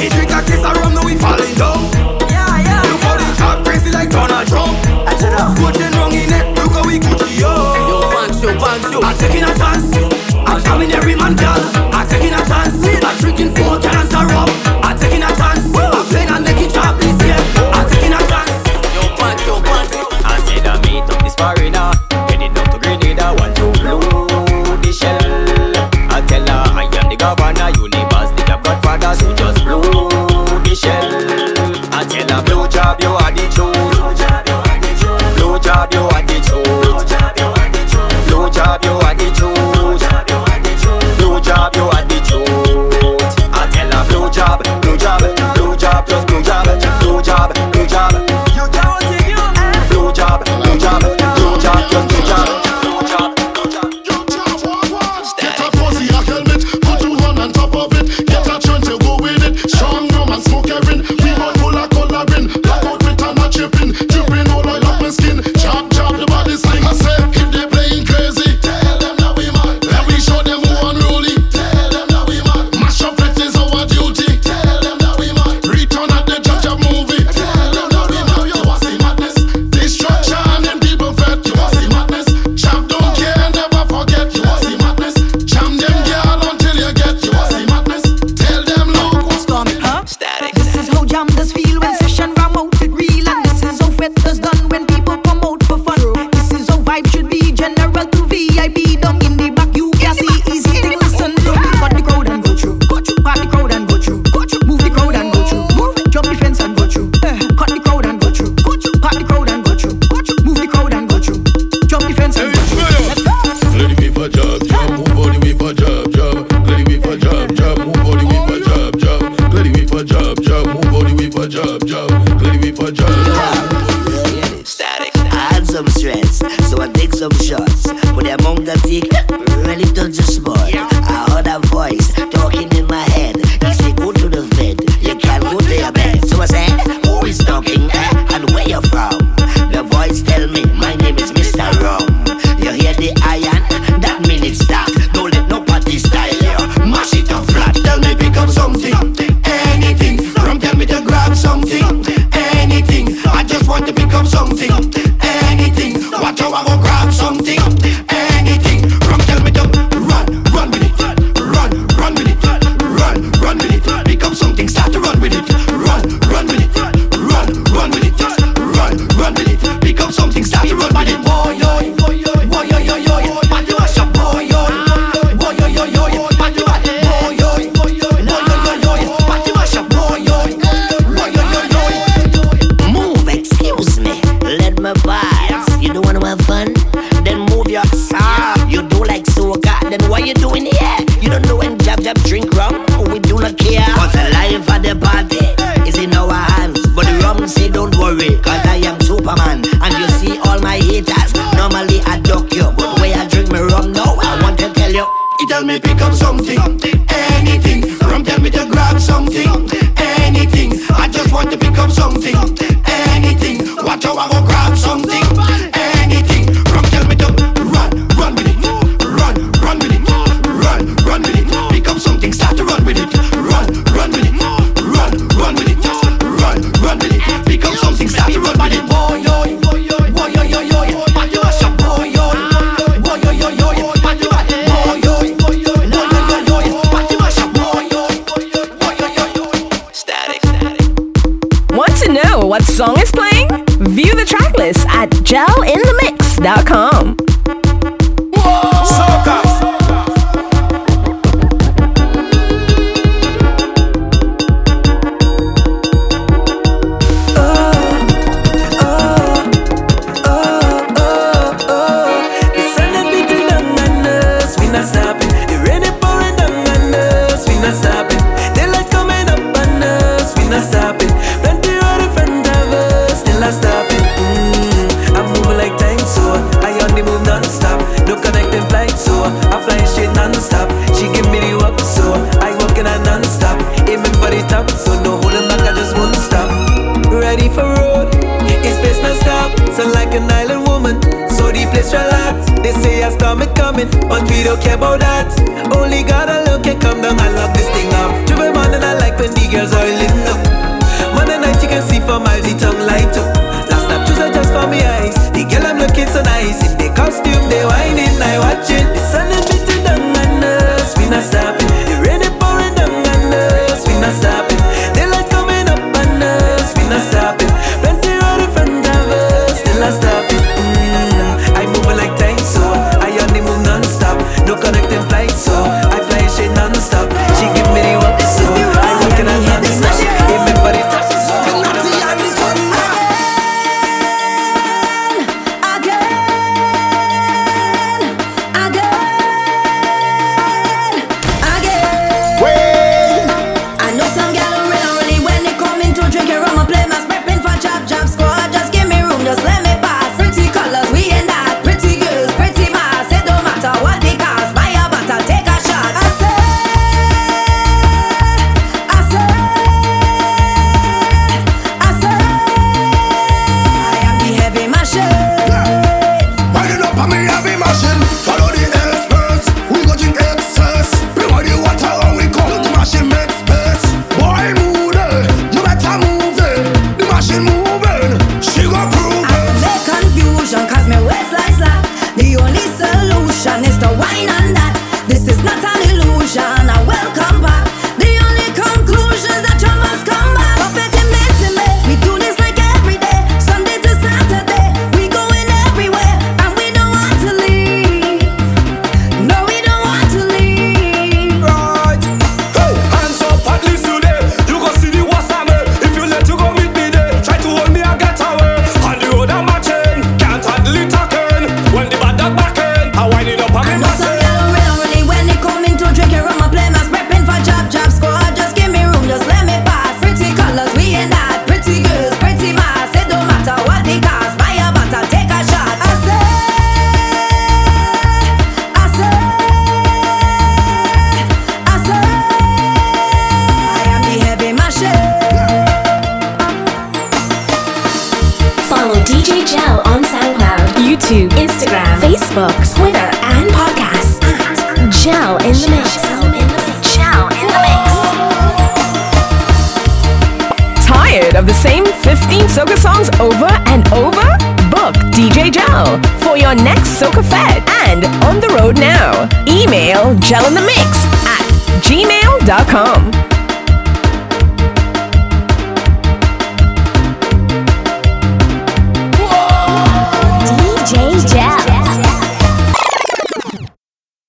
He 0.01 0.09
drink 0.09 0.33
a 0.33 0.41
kiss 0.41 0.65
of 0.65 0.73
rum, 0.81 0.97
now 0.97 1.05
he 1.05 1.13
falling 1.13 1.53
down. 1.61 1.85
Yeah, 2.25 2.65
yeah. 2.65 2.81
Look 2.89 3.05
how 3.05 3.21
the 3.21 3.29
job 3.37 3.61
crazy 3.61 3.93
like 3.93 4.09
Donald 4.09 4.49
Trump. 4.49 4.73
Good 5.61 5.77
and 5.77 5.93
wrong 5.93 6.09
in 6.09 6.33
it, 6.33 6.57
look 6.57 6.73
how 6.73 6.81
we 6.81 6.97
Gucci 6.97 7.37
yo. 7.37 7.53
Yo, 7.85 8.09
punch, 8.09 8.41
yo. 8.41 8.97
I'm 9.05 9.13
taking 9.21 9.45
a 9.45 9.53
chance. 9.53 9.93
I'm 10.41 10.57
coming 10.65 10.89
every 10.89 11.13
man, 11.13 11.37
girl. 11.37 11.85